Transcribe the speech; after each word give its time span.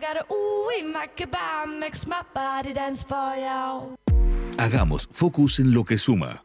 get 0.00 0.16
a 0.16 0.32
ooh, 0.32 0.68
makes 1.80 2.06
my 2.06 2.22
body 2.34 2.72
dance 2.72 3.04
for 3.04 3.36
you. 3.36 3.96
Hagamos 4.58 5.08
focus 5.10 5.58
en 5.58 5.72
lo 5.72 5.84
que 5.84 5.98
suma. 5.98 6.42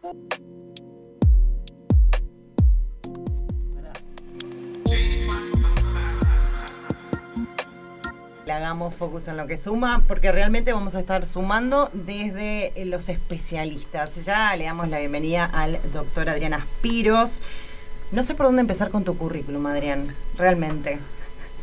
Le 8.46 8.54
hagamos 8.54 8.96
focus 8.96 9.28
en 9.28 9.38
lo 9.38 9.48
que 9.48 9.58
suma, 9.58 10.04
porque 10.08 10.32
realmente 10.32 10.74
vamos 10.74 10.96
a 10.96 11.00
estar 11.00 11.26
sumando 11.26 11.90
desde 11.94 12.74
los 12.86 13.08
especialistas. 13.08 14.26
Ya 14.26 14.56
le 14.56 14.66
damos 14.66 14.90
la 14.90 15.00
bienvenida 15.00 15.46
al 15.46 15.80
doctor 15.94 16.30
Adrián 16.30 16.54
Aspiros. 16.54 17.44
No 18.12 18.24
sé 18.24 18.36
por 18.36 18.46
dónde 18.48 18.62
empezar 18.62 18.90
con 18.92 19.04
tu 19.04 19.18
currículum, 19.18 19.66
Adrián, 19.68 20.08
realmente. 20.38 21.00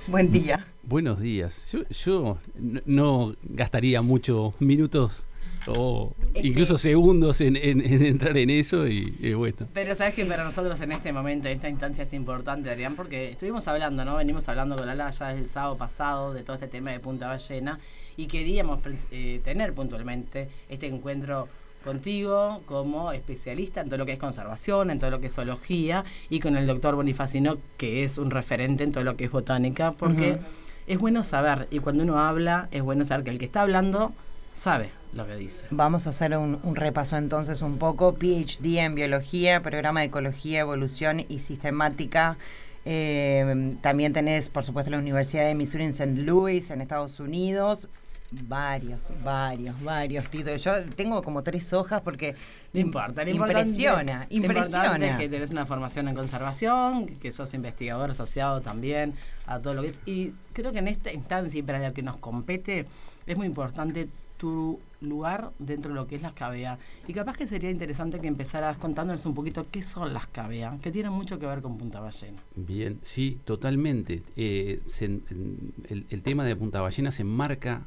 Buen 0.08 0.32
día. 0.32 0.64
Buenos 0.82 1.20
días. 1.20 1.70
Yo, 1.70 1.80
yo 1.88 2.38
no- 2.58 2.80
no 2.86 3.34
gastaría 3.42 4.00
muchos 4.00 4.58
minutos 4.60 5.26
o 5.66 6.14
incluso 6.34 6.78
segundos 6.78 7.42
en, 7.42 7.56
en- 7.56 7.82
en 7.82 8.02
entrar 8.02 8.36
en 8.38 8.48
eso 8.48 8.88
y, 8.88 9.14
y 9.20 9.34
bueno. 9.34 9.66
Pero 9.74 9.94
sabes 9.94 10.14
que 10.14 10.24
para 10.24 10.44
nosotros 10.44 10.80
en 10.80 10.92
este 10.92 11.12
momento, 11.12 11.48
en 11.48 11.56
esta 11.56 11.68
instancia 11.68 12.04
es 12.04 12.12
importante, 12.14 12.70
Adrián, 12.70 12.96
porque 12.96 13.32
estuvimos 13.32 13.68
hablando, 13.68 14.02
¿no? 14.06 14.16
Venimos 14.16 14.48
hablando 14.48 14.76
con 14.76 14.86
Lala 14.86 15.10
ya 15.10 15.28
desde 15.28 15.42
el 15.42 15.48
sábado 15.48 15.76
pasado 15.76 16.32
de 16.32 16.42
todo 16.42 16.54
este 16.56 16.68
tema 16.68 16.92
de 16.92 17.00
Punta 17.00 17.26
Ballena 17.28 17.78
y 18.16 18.26
queríamos 18.26 18.80
eh, 19.10 19.40
tener 19.44 19.74
puntualmente 19.74 20.48
este 20.70 20.86
encuentro 20.86 21.48
contigo 21.88 22.60
como 22.66 23.12
especialista 23.12 23.80
en 23.80 23.88
todo 23.88 23.96
lo 23.96 24.04
que 24.04 24.12
es 24.12 24.18
conservación, 24.18 24.90
en 24.90 24.98
todo 24.98 25.10
lo 25.10 25.20
que 25.20 25.28
es 25.28 25.34
zoología 25.34 26.04
y 26.28 26.38
con 26.38 26.54
el 26.54 26.66
doctor 26.66 26.94
Bonifacino, 26.94 27.56
que 27.78 28.04
es 28.04 28.18
un 28.18 28.30
referente 28.30 28.84
en 28.84 28.92
todo 28.92 29.04
lo 29.04 29.16
que 29.16 29.24
es 29.24 29.30
botánica, 29.30 29.92
porque 29.92 30.38
es 30.86 30.98
bueno 30.98 31.24
saber, 31.24 31.66
y 31.70 31.78
cuando 31.78 32.02
uno 32.02 32.18
habla, 32.18 32.68
es 32.72 32.82
bueno 32.82 33.06
saber 33.06 33.24
que 33.24 33.30
el 33.30 33.38
que 33.38 33.46
está 33.46 33.62
hablando 33.62 34.12
sabe 34.52 34.90
lo 35.14 35.26
que 35.26 35.36
dice. 35.36 35.66
Vamos 35.70 36.06
a 36.06 36.10
hacer 36.10 36.36
un, 36.36 36.60
un 36.62 36.76
repaso 36.76 37.16
entonces 37.16 37.62
un 37.62 37.78
poco. 37.78 38.12
PhD 38.12 38.80
en 38.80 38.94
biología, 38.94 39.62
programa 39.62 40.00
de 40.00 40.06
ecología, 40.06 40.60
evolución 40.60 41.24
y 41.26 41.38
sistemática. 41.38 42.36
Eh, 42.84 43.76
también 43.80 44.12
tenés, 44.12 44.50
por 44.50 44.62
supuesto, 44.62 44.90
la 44.90 44.98
Universidad 44.98 45.46
de 45.46 45.54
Missouri 45.54 45.84
en 45.84 45.90
St. 45.90 46.20
Louis, 46.20 46.70
en 46.70 46.82
Estados 46.82 47.18
Unidos. 47.18 47.88
Varios, 48.30 49.10
varios, 49.24 49.82
varios 49.82 50.28
títulos. 50.28 50.62
Yo 50.62 50.84
tengo 50.94 51.22
como 51.22 51.42
tres 51.42 51.72
hojas 51.72 52.02
porque 52.02 52.34
No 52.74 52.80
importa, 52.80 53.24
lo 53.24 53.30
importante- 53.30 53.60
impresiona, 53.70 54.26
lo 54.28 54.36
importante 54.36 54.76
impresiona. 54.76 55.06
es 55.12 55.18
que 55.18 55.28
tenés 55.30 55.50
una 55.50 55.64
formación 55.64 56.08
en 56.08 56.14
conservación, 56.14 57.06
que 57.06 57.32
sos 57.32 57.54
investigador 57.54 58.10
asociado 58.10 58.60
también 58.60 59.14
a 59.46 59.58
todo 59.60 59.74
lo 59.74 59.82
que 59.82 59.88
es. 59.88 60.00
Y 60.04 60.34
creo 60.52 60.72
que 60.72 60.78
en 60.78 60.88
esta 60.88 61.12
instancia 61.12 61.58
y 61.58 61.62
para 61.62 61.86
lo 61.88 61.94
que 61.94 62.02
nos 62.02 62.18
compete, 62.18 62.84
es 63.26 63.36
muy 63.36 63.46
importante 63.46 64.08
tu 64.36 64.78
lugar 65.00 65.50
dentro 65.58 65.88
de 65.92 65.94
lo 65.96 66.06
que 66.06 66.16
es 66.16 66.22
las 66.22 66.32
CABEA. 66.32 66.78
Y 67.08 67.12
capaz 67.14 67.36
que 67.36 67.46
sería 67.46 67.70
interesante 67.70 68.20
que 68.20 68.28
empezaras 68.28 68.76
contándonos 68.76 69.24
un 69.26 69.34
poquito 69.34 69.66
qué 69.70 69.82
son 69.82 70.12
las 70.12 70.26
CABEA, 70.28 70.78
que 70.82 70.92
tienen 70.92 71.12
mucho 71.12 71.38
que 71.38 71.46
ver 71.46 71.60
con 71.62 71.76
Punta 71.78 71.98
Ballena. 71.98 72.40
Bien, 72.54 72.98
sí, 73.02 73.38
totalmente. 73.44 74.22
Eh, 74.36 74.80
se- 74.86 75.06
en- 75.06 75.72
el, 75.88 76.04
el 76.10 76.22
tema 76.22 76.44
de 76.44 76.54
Punta 76.54 76.80
Ballena 76.82 77.10
se 77.10 77.22
enmarca 77.22 77.82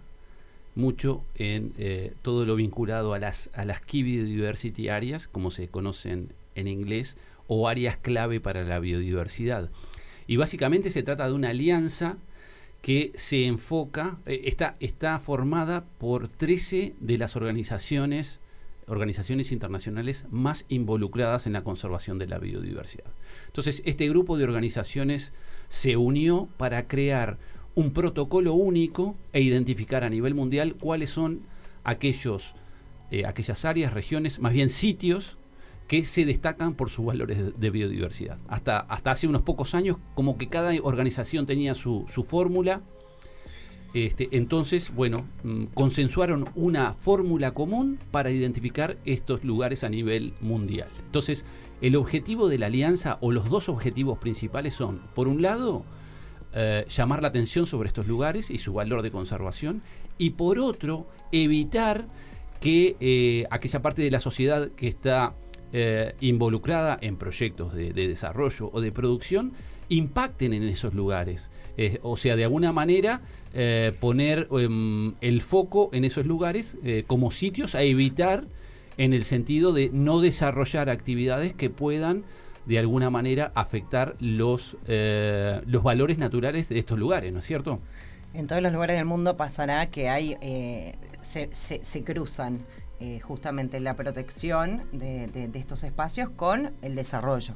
mucho 0.76 1.24
en 1.36 1.74
eh, 1.78 2.14
todo 2.22 2.46
lo 2.46 2.56
vinculado 2.56 3.14
a 3.14 3.20
las, 3.20 3.50
a 3.54 3.66
las 3.66 3.82
Key 3.82 4.04
Biodiversity 4.04 4.90
Areas, 4.90 5.28
como 5.28 5.52
se 5.52 5.68
conocen 5.68 6.34
en 6.56 6.68
inglés, 6.68 7.18
o 7.48 7.68
áreas 7.68 7.98
clave 7.98 8.40
para 8.40 8.64
la 8.64 8.80
biodiversidad. 8.80 9.70
Y 10.28 10.38
básicamente 10.38 10.92
se 10.92 11.04
trata 11.04 11.28
de 11.28 11.34
una 11.34 11.50
alianza 11.50 12.18
que 12.82 13.12
se 13.16 13.46
enfoca, 13.46 14.18
eh, 14.26 14.44
está, 14.46 14.76
está 14.80 15.20
formada 15.20 15.86
por 15.98 16.28
13 16.28 16.96
de 17.00 17.18
las 17.18 17.36
organizaciones, 17.36 18.40
organizaciones 18.88 19.52
internacionales 19.52 20.26
más 20.32 20.66
involucradas 20.70 21.46
en 21.48 21.54
la 21.54 21.64
conservación 21.64 22.18
de 22.18 22.28
la 22.28 22.40
biodiversidad. 22.40 23.12
Entonces, 23.48 23.84
este 23.86 24.10
grupo 24.10 24.38
de 24.38 24.46
organizaciones 24.46 25.34
se 25.70 25.98
unió 25.98 26.50
para 26.58 26.88
crear 26.88 27.38
un 27.76 27.92
protocolo 27.92 28.54
único 28.54 29.16
e 29.34 29.42
identificar 29.42 30.04
a 30.04 30.10
nivel 30.10 30.36
mundial 30.36 30.76
cuáles 30.80 31.10
son 31.10 31.42
aquellos, 31.84 32.56
eh, 33.12 33.26
aquellas 33.26 33.66
áreas, 33.66 33.94
regiones, 33.94 34.40
más 34.40 34.54
bien 34.54 34.70
sitios 34.70 35.38
que 35.88 36.06
se 36.06 36.26
destacan 36.26 36.76
por 36.76 36.90
sus 36.90 37.06
valores 37.06 37.60
de, 37.60 37.70
biodiversidad. 37.70 38.38
Hasta, 38.48 38.80
hasta 38.80 39.12
hace 39.12 39.28
unos 39.28 39.42
pocos 39.42 39.76
años, 39.76 39.98
como 40.16 40.38
que 40.38 40.48
cada 40.48 40.74
organización 40.84 41.46
tenía 41.46 41.74
su, 41.74 42.06
su 42.14 42.24
fórmula. 42.24 42.82
Este, 43.94 44.30
entonces, 44.32 44.96
bueno, 44.96 45.28
mm, 45.44 45.66
consensuaron 45.74 46.48
una 46.56 46.94
fórmula 46.94 47.54
común 47.54 48.00
para 48.10 48.32
identificar 48.32 48.98
estos 49.04 49.44
lugares 49.44 49.84
a 49.84 49.90
nivel 49.90 50.34
mundial. 50.40 50.88
Entonces, 51.06 51.46
el 51.82 51.98
objetivo 51.98 52.48
de 52.48 52.58
la 52.58 52.68
alianza 52.68 53.18
o 53.20 53.34
los 53.34 53.50
dos 53.50 53.68
objetivos 53.68 54.18
principales 54.18 54.74
son, 54.74 55.02
por 55.14 55.28
un 55.28 55.42
lado, 55.42 55.84
eh, 56.54 56.86
llamar 56.90 57.22
la 57.22 57.30
atención 57.30 57.66
sobre 57.66 57.88
estos 57.88 58.08
lugares 58.08 58.52
y 58.52 58.58
su 58.58 58.74
valor 58.74 59.02
de 59.02 59.12
conservación, 59.12 59.82
y 60.18 60.32
por 60.32 60.60
otro, 60.60 61.08
evitar 61.32 62.08
que 62.60 62.96
eh, 63.00 63.46
aquella 63.50 63.82
parte 63.82 64.02
de 64.02 64.12
la 64.12 64.20
sociedad 64.20 64.70
que 64.72 64.88
está 64.88 65.34
eh, 65.74 66.14
involucrada 66.20 66.98
en 67.02 67.16
proyectos 67.16 67.74
de, 67.74 67.94
de 67.94 68.08
desarrollo 68.08 68.70
o 68.74 68.82
de 68.82 68.92
producción 68.92 69.54
impacten 69.90 70.54
en 70.54 70.64
esos 70.64 70.94
lugares. 70.94 71.52
O 72.04 72.16
sea, 72.16 72.36
de 72.36 72.44
alguna 72.44 72.72
manera 72.72 73.22
poner 74.00 74.48
em, 74.52 75.16
el 75.20 75.42
foco 75.42 75.90
en 75.92 76.06
esos 76.06 76.26
lugares 76.26 76.78
como 77.08 77.32
sitios 77.32 77.76
a 77.76 77.82
evitar 77.82 78.46
en 78.98 79.14
el 79.14 79.24
sentido 79.26 79.74
de 79.74 79.90
no 79.92 80.22
desarrollar 80.22 80.90
actividades 80.90 81.54
que 81.54 81.70
puedan 81.70 82.24
de 82.66 82.80
alguna 82.80 83.10
manera 83.10 83.52
afectar 83.56 84.16
los, 84.20 84.78
eh, 84.88 85.62
los 85.66 85.84
valores 85.84 86.18
naturales 86.18 86.70
de 86.70 86.80
estos 86.80 86.98
lugares, 87.00 87.32
¿no 87.34 87.40
es 87.40 87.46
cierto? 87.46 87.80
En 88.34 88.48
todos 88.48 88.62
los 88.62 88.72
lugares 88.72 88.96
del 88.98 89.06
mundo 89.06 89.36
pasará 89.36 89.90
que 89.90 90.10
hay 90.10 90.38
eh, 90.42 90.96
se, 91.22 91.50
se- 91.54 91.84
se 91.84 92.04
cruzan 92.04 92.60
eh, 93.00 93.20
justamente 93.20 93.80
la 93.80 93.96
protección 93.96 94.84
de, 94.94 95.28
de- 95.28 95.48
de 95.48 95.60
estos 95.60 95.84
espacios 95.84 96.30
con 96.30 96.72
el 96.82 96.96
desarrollo. 96.96 97.56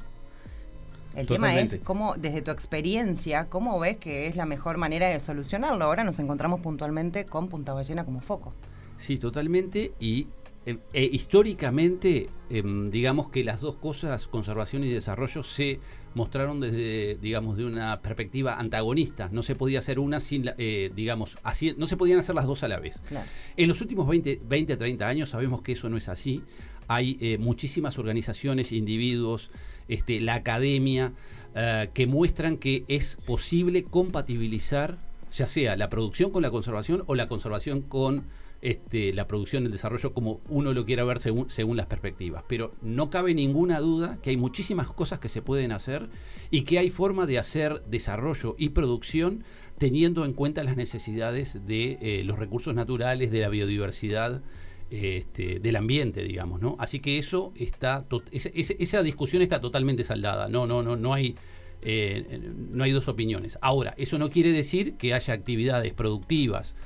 El 1.14 1.26
tema 1.26 1.58
es 1.58 1.78
cómo, 1.82 2.14
desde 2.16 2.42
tu 2.42 2.50
experiencia, 2.50 3.46
cómo 3.48 3.78
ves 3.78 3.96
que 3.96 4.26
es 4.26 4.36
la 4.36 4.44
mejor 4.44 4.76
manera 4.76 5.08
de 5.08 5.18
solucionarlo. 5.18 5.82
Ahora 5.86 6.04
nos 6.04 6.18
encontramos 6.18 6.60
puntualmente 6.60 7.24
con 7.24 7.48
Punta 7.48 7.72
Ballena 7.72 8.04
como 8.04 8.20
foco. 8.20 8.52
Sí, 8.98 9.16
totalmente. 9.16 9.92
Y 9.98 10.28
eh, 10.66 10.76
eh, 10.92 11.08
históricamente, 11.10 12.28
em, 12.50 12.90
digamos 12.90 13.28
que 13.30 13.42
las 13.44 13.60
dos 13.60 13.76
cosas, 13.76 14.28
conservación 14.28 14.84
y 14.84 14.88
desarrollo, 14.88 15.42
se 15.42 15.80
mostraron 16.14 16.60
desde, 16.60 17.16
digamos, 17.20 17.56
de 17.56 17.64
una 17.66 18.00
perspectiva 18.00 18.58
antagonista. 18.58 19.28
No 19.32 19.42
se 19.42 19.54
podía 19.54 19.80
hacer 19.80 19.98
una 19.98 20.20
sin, 20.20 20.46
la- 20.46 20.54
eh, 20.58 20.90
digamos, 20.94 21.38
así, 21.42 21.74
no 21.76 21.86
se 21.86 21.96
podían 21.96 22.18
hacer 22.18 22.34
las 22.34 22.46
dos 22.46 22.62
a 22.62 22.68
la 22.68 22.78
vez. 22.78 23.02
Claro. 23.08 23.26
En 23.56 23.68
los 23.68 23.80
últimos 23.80 24.06
20, 24.08 24.40
20 24.48 24.72
a 24.72 24.78
30 24.78 25.06
años 25.08 25.28
sabemos 25.30 25.60
que 25.62 25.72
eso 25.72 25.88
no 25.88 25.96
es 25.96 26.08
así. 26.08 26.42
Hay 26.88 27.18
eh, 27.20 27.36
muchísimas 27.38 27.98
organizaciones, 27.98 28.70
individuos, 28.72 29.50
este, 29.88 30.20
la 30.20 30.34
academia, 30.34 31.12
eh, 31.54 31.90
que 31.92 32.06
muestran 32.06 32.56
que 32.58 32.84
es 32.88 33.16
posible 33.26 33.84
compatibilizar 33.84 34.98
ya 35.32 35.46
sea 35.48 35.76
la 35.76 35.90
producción 35.90 36.30
con 36.30 36.42
la 36.42 36.50
conservación 36.50 37.02
o 37.06 37.14
la 37.14 37.28
conservación 37.28 37.82
con 37.82 38.24
este, 38.62 39.12
la 39.12 39.28
producción 39.28 39.62
y 39.62 39.66
el 39.66 39.72
desarrollo, 39.72 40.12
como 40.12 40.40
uno 40.48 40.72
lo 40.72 40.84
quiera 40.84 41.04
ver 41.04 41.18
según, 41.18 41.50
según 41.50 41.76
las 41.76 41.86
perspectivas. 41.86 42.44
Pero 42.48 42.74
no 42.82 43.10
cabe 43.10 43.34
ninguna 43.34 43.80
duda 43.80 44.18
que 44.22 44.30
hay 44.30 44.36
muchísimas 44.36 44.88
cosas 44.88 45.18
que 45.18 45.28
se 45.28 45.42
pueden 45.42 45.72
hacer 45.72 46.08
y 46.50 46.62
que 46.62 46.78
hay 46.78 46.90
forma 46.90 47.26
de 47.26 47.38
hacer 47.38 47.82
desarrollo 47.86 48.54
y 48.58 48.70
producción 48.70 49.44
teniendo 49.78 50.24
en 50.24 50.32
cuenta 50.32 50.64
las 50.64 50.76
necesidades 50.76 51.66
de 51.66 51.98
eh, 52.00 52.24
los 52.24 52.38
recursos 52.38 52.74
naturales, 52.74 53.30
de 53.30 53.40
la 53.40 53.48
biodiversidad, 53.48 54.42
este, 54.90 55.58
del 55.58 55.76
ambiente, 55.76 56.22
digamos, 56.22 56.60
¿no? 56.60 56.76
Así 56.78 57.00
que 57.00 57.18
eso 57.18 57.52
está, 57.56 58.06
esa 58.32 59.02
discusión 59.02 59.42
está 59.42 59.60
totalmente 59.60 60.04
saldada. 60.04 60.48
No, 60.48 60.66
no, 60.66 60.82
no, 60.82 60.96
no 60.96 61.12
hay, 61.12 61.34
eh, 61.82 62.40
no 62.70 62.84
hay 62.84 62.92
dos 62.92 63.08
opiniones. 63.08 63.58
Ahora, 63.60 63.94
eso 63.98 64.16
no 64.16 64.30
quiere 64.30 64.52
decir 64.52 64.94
que 64.94 65.12
haya 65.12 65.34
actividades 65.34 65.92
productivas 65.92 66.76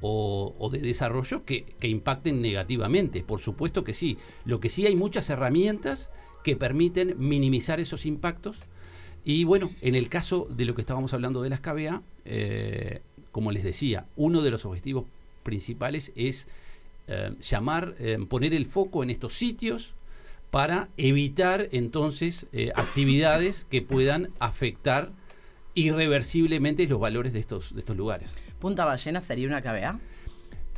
o, 0.00 0.68
de 0.70 0.80
desarrollo 0.80 1.44
que, 1.44 1.66
impacten 1.82 2.42
negativamente. 2.42 3.22
Por 3.22 3.40
supuesto 3.40 3.84
que 3.84 3.94
sí. 3.94 4.18
Lo 4.44 4.60
que 4.60 4.68
sí 4.68 4.86
hay 4.86 4.96
muchas 4.96 5.30
herramientas 5.30 6.10
que 6.44 6.56
permiten 6.56 7.14
minimizar 7.18 7.80
esos 7.80 8.06
impactos. 8.06 8.56
Y 9.24 9.44
bueno, 9.44 9.70
en 9.80 9.94
el 9.94 10.08
caso 10.08 10.46
de 10.50 10.64
lo 10.64 10.74
que 10.74 10.82
estábamos 10.82 11.12
hablando 11.14 11.42
de 11.42 11.50
las 11.50 11.60
KBA, 11.60 12.02
eh, 12.24 13.00
como 13.32 13.50
les 13.50 13.64
decía, 13.64 14.06
uno 14.16 14.42
de 14.42 14.50
los 14.50 14.64
objetivos 14.64 15.06
principales 15.42 16.12
es 16.14 16.46
eh, 17.08 17.34
llamar, 17.40 17.96
eh, 17.98 18.18
poner 18.28 18.54
el 18.54 18.66
foco 18.66 19.02
en 19.02 19.10
estos 19.10 19.34
sitios 19.34 19.94
para 20.50 20.88
evitar 20.96 21.68
entonces 21.72 22.46
actividades 22.76 23.66
que 23.68 23.82
puedan 23.82 24.30
afectar 24.38 25.12
irreversiblemente 25.74 26.86
los 26.86 27.00
valores 27.00 27.32
de 27.32 27.40
estos, 27.40 27.74
de 27.74 27.80
estos 27.80 27.96
lugares. 27.96 28.38
¿Punta 28.58 28.84
Ballena 28.84 29.20
sería 29.20 29.46
una 29.48 29.62
KBA? 29.62 29.98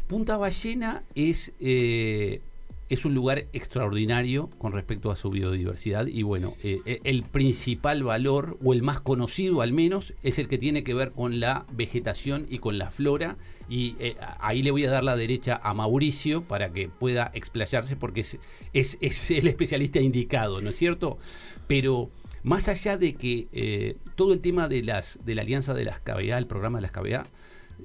Punta 0.07 0.37
Ballena 0.37 1.05
es, 1.15 1.53
eh, 1.61 2.41
es 2.89 3.05
un 3.05 3.15
lugar 3.15 3.47
extraordinario 3.53 4.49
con 4.59 4.73
respecto 4.73 5.11
a 5.11 5.17
su 5.17 5.31
biodiversidad 5.31 6.07
y 6.07 6.23
bueno, 6.23 6.55
eh, 6.63 6.81
eh, 6.87 7.01
el 7.05 7.23
principal 7.23 8.03
valor, 8.03 8.59
o 8.65 8.73
el 8.73 8.83
más 8.83 9.01
conocido 9.01 9.61
al 9.61 9.73
menos, 9.73 10.15
es 10.23 10.39
el 10.39 10.49
que 10.49 10.59
tiene 10.59 10.85
que 10.85 10.95
ver 10.95 11.13
con 11.13 11.39
la 11.39 11.67
vegetación 11.73 12.47
y 12.49 12.59
con 12.59 12.79
la 12.79 12.91
flora. 12.91 13.37
Y 13.69 13.97
eh, 13.99 14.17
ahí 14.41 14.63
le 14.63 14.71
voy 14.71 14.87
a 14.87 14.91
dar 14.91 15.05
la 15.05 15.17
derecha 15.17 15.61
a 15.63 15.75
Mauricio 15.75 16.43
para 16.43 16.73
que 16.73 16.89
pueda 16.89 17.31
explayarse 17.35 17.97
porque 17.97 18.21
es, 18.21 18.39
es, 18.73 18.97
es 19.01 19.31
el 19.31 19.49
especialista 19.49 20.01
indicado, 20.01 20.63
¿no 20.63 20.71
es 20.71 20.77
cierto? 20.77 21.19
Pero 21.67 22.11
más 22.43 22.69
allá 22.69 22.97
de 22.97 23.15
que 23.15 23.97
todo 24.15 24.33
el 24.33 24.41
tema 24.41 24.69
de, 24.69 24.83
las, 24.83 25.19
de 25.25 25.35
la 25.35 25.43
alianza 25.43 25.75
de 25.75 25.85
las 25.85 26.01
KBA, 26.01 26.39
el 26.39 26.47
programa 26.47 26.79
de 26.79 26.83
las 26.83 26.93
KBA, 26.93 27.27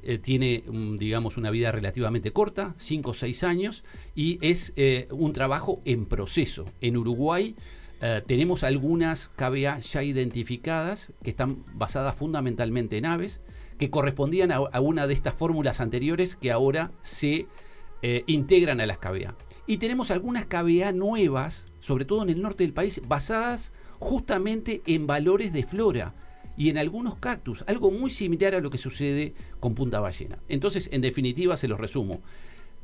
eh, 0.06 0.18
tiene, 0.18 0.64
mm, 0.66 0.98
digamos, 0.98 1.38
una 1.38 1.52
vida 1.52 1.72
relativamente 1.72 2.32
corta, 2.32 2.76
5 2.78 3.12
o 3.12 3.14
6 3.14 3.44
años, 3.44 3.84
y 4.16 4.38
es 4.42 4.74
eh, 4.76 5.08
un 5.12 5.34
trabajo 5.34 5.82
en 5.86 6.06
proceso. 6.06 6.66
En 6.82 6.98
Uruguay 6.98 7.56
eh, 8.02 8.22
tenemos 8.26 8.64
algunas 8.64 9.30
KBA 9.30 9.80
ya 9.80 10.04
identificadas 10.04 11.14
que 11.24 11.30
están 11.30 11.64
basadas 11.74 12.16
fundamentalmente 12.16 12.98
en 12.98 13.06
aves, 13.06 13.42
que 13.78 13.90
correspondían 13.90 14.52
a, 14.52 14.56
a 14.58 14.82
una 14.82 15.08
de 15.08 15.14
estas 15.14 15.34
fórmulas 15.34 15.82
anteriores 15.82 16.36
que 16.36 16.52
ahora 16.52 16.92
se 17.02 17.48
integran 18.28 18.82
a 18.82 18.86
las 18.86 18.98
KBA. 18.98 19.34
Y 19.66 19.78
tenemos 19.78 20.12
algunas 20.12 20.46
KBA 20.46 20.92
nuevas, 20.92 21.68
sobre 21.80 22.04
todo 22.04 22.24
en 22.24 22.30
el 22.30 22.42
norte 22.42 22.66
del 22.66 22.74
país, 22.74 23.02
basadas 23.08 23.72
justamente 24.00 24.82
en 24.86 25.08
valores 25.08 25.54
de 25.54 25.64
flora 25.64 26.14
y 26.58 26.70
en 26.70 26.78
algunos 26.78 27.16
cactus, 27.16 27.64
algo 27.68 27.92
muy 27.92 28.12
similar 28.12 28.56
a 28.56 28.62
lo 28.62 28.70
que 28.70 28.78
sucede 28.78 29.34
con 29.60 29.76
Punta 29.76 30.00
Ballena. 30.00 30.40
Entonces, 30.50 30.90
en 30.92 31.02
definitiva, 31.02 31.58
se 31.58 31.68
los 31.68 31.80
resumo. 31.80 32.22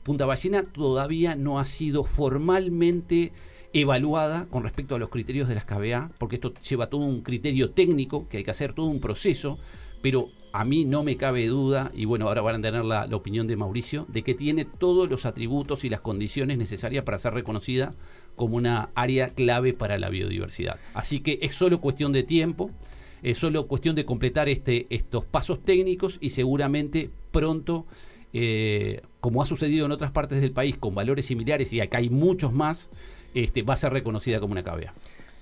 Punta 0.04 0.26
Ballena 0.26 0.64
todavía 0.64 1.36
no 1.36 1.60
ha 1.60 1.66
sido 1.66 2.04
formalmente 2.04 3.32
evaluada 3.74 4.48
con 4.50 4.64
respecto 4.64 4.96
a 4.96 5.00
los 5.00 5.10
criterios 5.10 5.48
de 5.48 5.56
las 5.56 5.66
KBA, 5.66 6.12
porque 6.18 6.36
esto 6.36 6.54
lleva 6.68 6.90
todo 6.90 7.02
un 7.02 7.22
criterio 7.22 7.72
técnico, 7.72 8.28
que 8.28 8.38
hay 8.38 8.44
que 8.44 8.52
hacer 8.52 8.74
todo 8.74 8.88
un 8.88 9.00
proceso, 9.00 9.60
pero 10.02 10.30
a 10.52 10.66
mí 10.66 10.86
no 10.86 11.04
me 11.04 11.18
cabe 11.18 11.46
duda, 11.46 11.92
y 11.94 12.06
bueno, 12.06 12.28
ahora 12.28 12.42
van 12.42 12.56
a 12.56 12.62
tener 12.62 12.84
la, 12.84 13.06
la 13.06 13.16
opinión 13.16 13.46
de 13.46 13.56
Mauricio, 13.56 14.08
de 14.10 14.24
que 14.24 14.34
tiene 14.34 14.66
todos 14.66 15.10
los 15.10 15.28
atributos 15.28 15.84
y 15.84 15.90
las 15.90 16.00
condiciones 16.00 16.58
necesarias 16.58 17.04
para 17.04 17.20
ser 17.20 17.36
reconocida 17.36 17.94
como 18.36 18.56
una 18.56 18.90
área 18.96 19.36
clave 19.36 19.74
para 19.74 20.00
la 20.00 20.10
biodiversidad. 20.10 20.80
Así 20.96 21.20
que 21.20 21.38
es 21.42 21.54
solo 21.54 21.82
cuestión 21.82 22.12
de 22.14 22.24
tiempo, 22.24 22.72
es 23.24 23.38
solo 23.38 23.68
cuestión 23.68 23.96
de 23.96 24.06
completar 24.06 24.50
este, 24.50 24.88
estos 24.90 25.26
pasos 25.26 25.60
técnicos 25.64 26.18
y 26.22 26.32
seguramente 26.32 27.10
pronto, 27.32 27.86
eh, 28.34 29.02
como 29.20 29.42
ha 29.42 29.46
sucedido 29.46 29.86
en 29.86 29.92
otras 29.92 30.12
partes 30.12 30.42
del 30.42 30.52
país 30.52 30.78
con 30.78 30.96
valores 30.96 31.26
similares 31.26 31.74
y 31.74 31.82
acá 31.82 31.98
hay 31.98 32.10
muchos 32.10 32.54
más, 32.54 32.90
este, 33.34 33.62
va 33.64 33.74
a 33.74 33.78
ser 33.78 33.94
reconocida 33.94 34.40
como 34.40 34.54
una 34.54 34.64
KBA. 34.64 34.94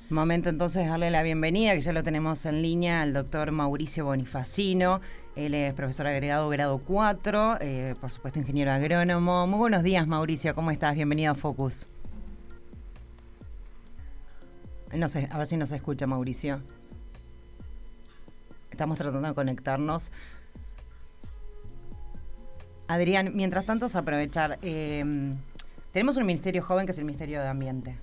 Momento 0.10 0.50
entonces 0.50 0.84
de 0.84 0.90
darle 0.90 1.12
la 1.12 1.22
bienvenida, 1.22 1.74
que 1.74 1.82
ya 1.82 1.92
lo 1.92 2.02
tenemos 2.02 2.46
en 2.46 2.62
línea, 2.62 3.02
al 3.02 3.12
doctor 3.12 3.52
Mauricio 3.52 4.06
Bonifacino. 4.06 5.02
Él 5.36 5.54
es 5.54 5.74
profesor 5.74 6.08
agregado 6.08 6.48
grado 6.50 6.80
4, 6.80 7.58
eh, 7.60 7.94
por 8.00 8.10
supuesto 8.10 8.40
ingeniero 8.40 8.72
agrónomo. 8.72 9.46
Muy 9.48 9.60
buenos 9.60 9.84
días 9.84 10.08
Mauricio, 10.08 10.56
¿cómo 10.56 10.72
estás? 10.72 10.96
Bienvenido 10.96 11.34
a 11.34 11.36
Focus. 11.36 11.88
No 14.94 15.10
sé, 15.10 15.28
a 15.30 15.38
ver 15.38 15.48
si 15.48 15.58
nos 15.58 15.74
escucha 15.74 16.08
Mauricio. 16.08 16.62
Estamos 18.78 19.00
tratando 19.00 19.28
de 19.28 19.34
conectarnos. 19.34 20.12
Adrián, 22.88 23.32
mientras 23.34 23.66
tanto, 23.66 23.88
es 23.88 23.96
aprovechar. 23.96 24.60
eh, 24.62 25.04
tenemos 25.92 26.16
un 26.16 26.28
ministerio 26.28 26.62
joven 26.62 26.86
que 26.86 26.92
es 26.92 26.98
el 27.00 27.06
Ministerio 27.06 27.42
de 27.42 27.48
Ambiente. 27.48 27.96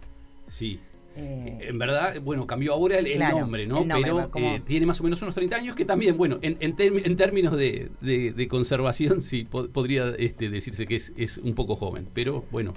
Sí. 0.48 0.80
Eh, 1.14 1.68
En 1.68 1.78
verdad, 1.78 2.20
bueno, 2.20 2.44
cambió 2.48 2.72
ahora 2.72 2.98
el, 2.98 3.16
nombre, 3.20 3.68
¿no? 3.68 3.82
el 3.82 3.86
nombre, 3.88 4.02
Pero 4.12 4.30
como- 4.32 4.48
eh, 4.56 4.62
tiene 4.66 4.84
más 4.84 5.00
o 5.00 5.04
menos 5.04 5.22
unos 5.22 5.32
30 5.36 5.54
años 5.54 5.76
que 5.76 5.84
también, 5.84 6.16
bueno, 6.16 6.40
en, 6.42 6.56
en 6.60 7.14
términos 7.16 7.56
de, 7.56 7.92
de- 8.00 8.32
de 8.32 8.48
conservación, 8.48 9.20
sí, 9.20 9.44
po- 9.44 9.68
podría 9.68 10.08
este, 10.18 10.50
decirse 10.50 10.88
que 10.88 10.96
es, 10.96 11.12
es 11.16 11.38
un 11.38 11.54
poco 11.54 11.76
joven. 11.76 12.08
Pero 12.12 12.44
bueno, 12.50 12.74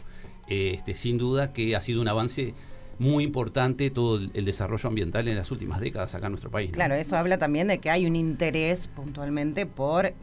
eh, 0.47 0.73
este, 0.75 0.94
sin 0.94 1.17
duda 1.17 1.51
que 1.51 1.75
ha 1.75 1.81
sido 1.81 1.99
un 1.99 2.07
avance 2.09 2.53
muy 2.99 3.23
importante 3.23 3.89
todo 3.91 4.17
el, 4.17 4.31
el 4.33 4.45
desarrollo 4.45 4.88
ambiental 4.89 5.27
en 5.27 5.35
las 5.35 5.51
últimas 5.51 5.79
décadas 5.79 6.15
acá 6.15 6.27
en 6.27 6.31
nuestro 6.33 6.49
país. 6.51 6.71
¿no? 6.71 6.75
Claro, 6.75 6.95
eso 6.95 7.17
habla 7.17 7.38
también 7.38 7.67
de 7.67 7.77
que 7.79 7.89
hay 7.89 8.05
un 8.05 8.15
interés 8.15 8.88
puntualmente 8.88 9.65
por 9.65 10.13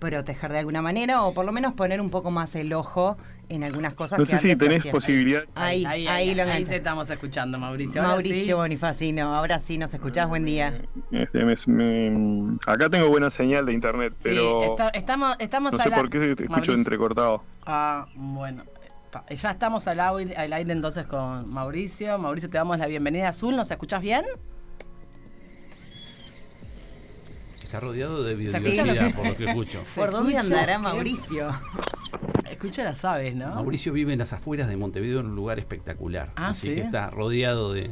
proteger 0.00 0.52
de 0.52 0.58
alguna 0.58 0.82
manera 0.82 1.22
o 1.22 1.32
por 1.32 1.46
lo 1.46 1.52
menos 1.52 1.72
poner 1.74 2.00
un 2.00 2.10
poco 2.10 2.30
más 2.30 2.54
el 2.56 2.72
ojo 2.72 3.16
en 3.48 3.62
algunas 3.62 3.94
cosas 3.94 4.18
No 4.18 4.24
que 4.24 4.32
sé 4.32 4.38
si 4.38 4.50
antes 4.50 4.58
se 4.58 4.64
tenés 4.64 4.78
hacían. 4.80 4.92
posibilidad. 4.92 5.44
Ahí, 5.54 5.84
ahí, 5.86 6.34
lo 6.34 6.42
ahí 6.44 6.64
te 6.64 6.76
estamos 6.76 7.08
escuchando, 7.10 7.58
Mauricio. 7.58 8.00
Ahora 8.00 8.14
Mauricio 8.14 8.44
sí. 8.44 8.52
Bonifacino, 8.54 9.34
ahora 9.34 9.58
sí 9.58 9.78
nos 9.78 9.92
escuchás, 9.94 10.28
buen 10.28 10.44
día. 10.44 10.82
Este, 11.12 11.44
me- 11.44 11.54
me- 11.66 12.56
acá 12.66 12.88
tengo 12.90 13.08
buena 13.08 13.30
señal 13.30 13.66
de 13.66 13.72
internet, 13.74 14.14
Sí, 14.18 14.24
pero 14.24 14.70
está- 14.70 14.88
estamos, 14.90 15.36
estamos 15.38 15.72
no 15.72 15.78
sé 15.78 15.90
por 15.90 16.10
qué 16.10 16.18
te 16.18 16.30
escucho 16.32 16.50
Mauricio. 16.50 16.74
entrecortado. 16.74 17.42
Ah, 17.66 18.06
bueno. 18.14 18.64
Está- 19.14 19.34
Ya 19.34 19.50
estamos 19.50 19.86
al 19.86 20.00
aire, 20.00 20.34
al 20.36 20.52
aire 20.52 20.72
entonces 20.72 21.04
con 21.04 21.48
Mauricio. 21.52 22.18
Mauricio, 22.18 22.50
te 22.50 22.58
damos 22.58 22.78
la 22.78 22.86
bienvenida. 22.86 23.28
Azul, 23.28 23.54
¿nos 23.54 23.70
escuchás 23.70 24.02
bien? 24.02 24.24
Está 27.62 27.80
rodeado 27.80 28.22
de 28.22 28.34
biodiversidad, 28.34 29.14
por 29.14 29.26
lo 29.26 29.36
que 29.36 29.44
escucho. 29.44 29.82
¿Por 29.94 30.10
dónde 30.10 30.34
escucha 30.34 30.54
andará 30.54 30.78
Mauricio? 30.78 31.48
Escucha 32.50 32.84
las 32.84 33.04
aves, 33.04 33.34
¿no? 33.34 33.54
Mauricio 33.54 33.92
vive 33.92 34.12
en 34.12 34.18
las 34.18 34.32
afueras 34.32 34.68
de 34.68 34.76
Montevideo 34.76 35.20
en 35.20 35.26
un 35.26 35.36
lugar 35.36 35.58
espectacular. 35.58 36.32
Ah, 36.36 36.50
así 36.50 36.68
¿sí? 36.68 36.74
que 36.74 36.80
está 36.80 37.10
rodeado 37.10 37.72
de... 37.72 37.90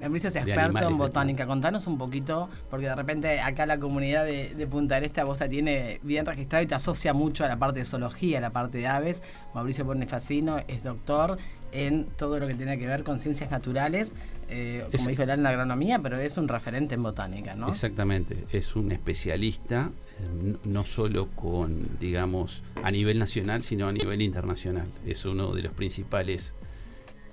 Mauricio 0.00 0.28
es 0.30 0.36
experto 0.36 0.88
en 0.88 0.96
botánica. 0.98 1.46
Contanos 1.46 1.86
un 1.86 1.98
poquito, 1.98 2.48
porque 2.70 2.86
de 2.86 2.94
repente 2.94 3.40
acá 3.40 3.66
la 3.66 3.78
comunidad 3.78 4.24
de, 4.24 4.54
de 4.54 4.66
Punta 4.66 4.94
del 4.96 5.04
Este 5.04 5.20
a 5.20 5.24
vos 5.24 5.38
te 5.38 5.48
tiene 5.48 6.00
bien 6.02 6.24
registrado 6.26 6.64
y 6.64 6.66
te 6.66 6.74
asocia 6.74 7.12
mucho 7.12 7.44
a 7.44 7.48
la 7.48 7.58
parte 7.58 7.80
de 7.80 7.86
zoología, 7.86 8.38
a 8.38 8.40
la 8.40 8.50
parte 8.50 8.78
de 8.78 8.86
aves. 8.86 9.22
Mauricio 9.54 9.84
Bonifacino 9.84 10.58
es 10.68 10.82
doctor 10.82 11.36
en 11.72 12.06
todo 12.16 12.40
lo 12.40 12.48
que 12.48 12.54
tiene 12.54 12.78
que 12.78 12.86
ver 12.86 13.04
con 13.04 13.20
ciencias 13.20 13.50
naturales, 13.50 14.12
eh, 14.48 14.80
como 14.90 14.94
Es- 15.02 15.06
dijo 15.06 15.22
él 15.22 15.30
en 15.30 15.42
la 15.42 15.50
agronomía, 15.50 16.00
pero 16.00 16.18
es 16.18 16.36
un 16.36 16.48
referente 16.48 16.94
en 16.94 17.02
botánica, 17.02 17.54
¿no? 17.54 17.68
Exactamente, 17.68 18.44
es 18.52 18.74
un 18.74 18.90
especialista, 18.90 19.90
eh, 20.20 20.56
no 20.64 20.84
solo 20.84 21.28
con, 21.28 21.98
digamos, 22.00 22.64
a 22.82 22.90
nivel 22.90 23.18
nacional, 23.20 23.62
sino 23.62 23.86
a 23.86 23.92
nivel 23.92 24.20
internacional. 24.22 24.88
Es 25.06 25.24
uno 25.24 25.52
de 25.54 25.62
los 25.62 25.72
principales 25.72 26.54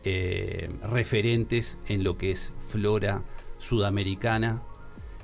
eh, 0.04 0.70
referentes 0.90 1.78
en 1.88 2.04
lo 2.04 2.18
que 2.18 2.32
es 2.32 2.54
flora 2.70 3.22
sudamericana, 3.58 4.62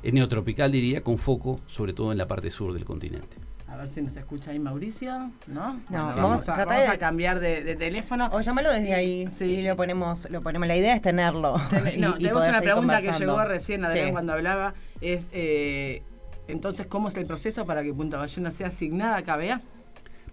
neotropical 0.03 0.71
diría, 0.71 1.01
con 1.03 1.17
foco 1.17 1.59
sobre 1.67 1.93
todo 1.93 2.11
en 2.11 2.17
la 2.17 2.27
parte 2.27 2.49
sur 2.51 2.73
del 2.73 2.85
continente. 2.85 3.37
A 3.67 3.77
ver 3.77 3.87
si 3.89 4.01
nos 4.03 4.15
escucha 4.15 4.51
ahí 4.51 4.59
Mauricio, 4.59 5.31
¿no? 5.47 5.73
No, 5.89 6.05
Bueno, 6.05 6.15
vamos 6.15 6.47
a 6.47 6.51
a, 6.51 6.55
tratar 6.55 6.67
vamos 6.75 6.85
de- 6.85 6.91
a 6.91 6.99
cambiar 6.99 7.39
de, 7.39 7.63
de 7.63 7.75
teléfono. 7.75 8.29
O 8.31 8.41
llámalo 8.41 8.71
desde 8.71 8.93
ahí 8.93 9.27
Sí. 9.31 9.45
y 9.45 9.63
lo 9.63 9.75
ponemos, 9.75 10.29
lo 10.29 10.41
ponemos. 10.41 10.67
La 10.67 10.75
idea 10.75 10.93
es 10.95 11.01
tenerlo. 11.01 11.55
Ten- 11.71 11.87
y- 11.95 11.97
no, 12.01 12.11
y 12.15 12.19
tenemos 12.19 12.47
una 12.47 12.61
pregunta 12.61 13.01
que 13.01 13.11
llegó 13.13 13.43
recién, 13.45 13.83
Adrián, 13.83 14.07
Sí. 14.07 14.11
cuando 14.11 14.33
hablaba. 14.33 14.75
Es, 15.01 15.27
eh, 15.31 16.03
entonces, 16.47 16.85
¿cómo 16.85 17.07
es 17.07 17.15
el 17.15 17.25
proceso 17.25 17.65
para 17.65 17.81
que 17.81 17.91
Punta 17.93 18.17
Ballena 18.17 18.51
sea 18.51 18.67
asignada 18.67 19.17
a 19.17 19.23
KBA? 19.23 19.61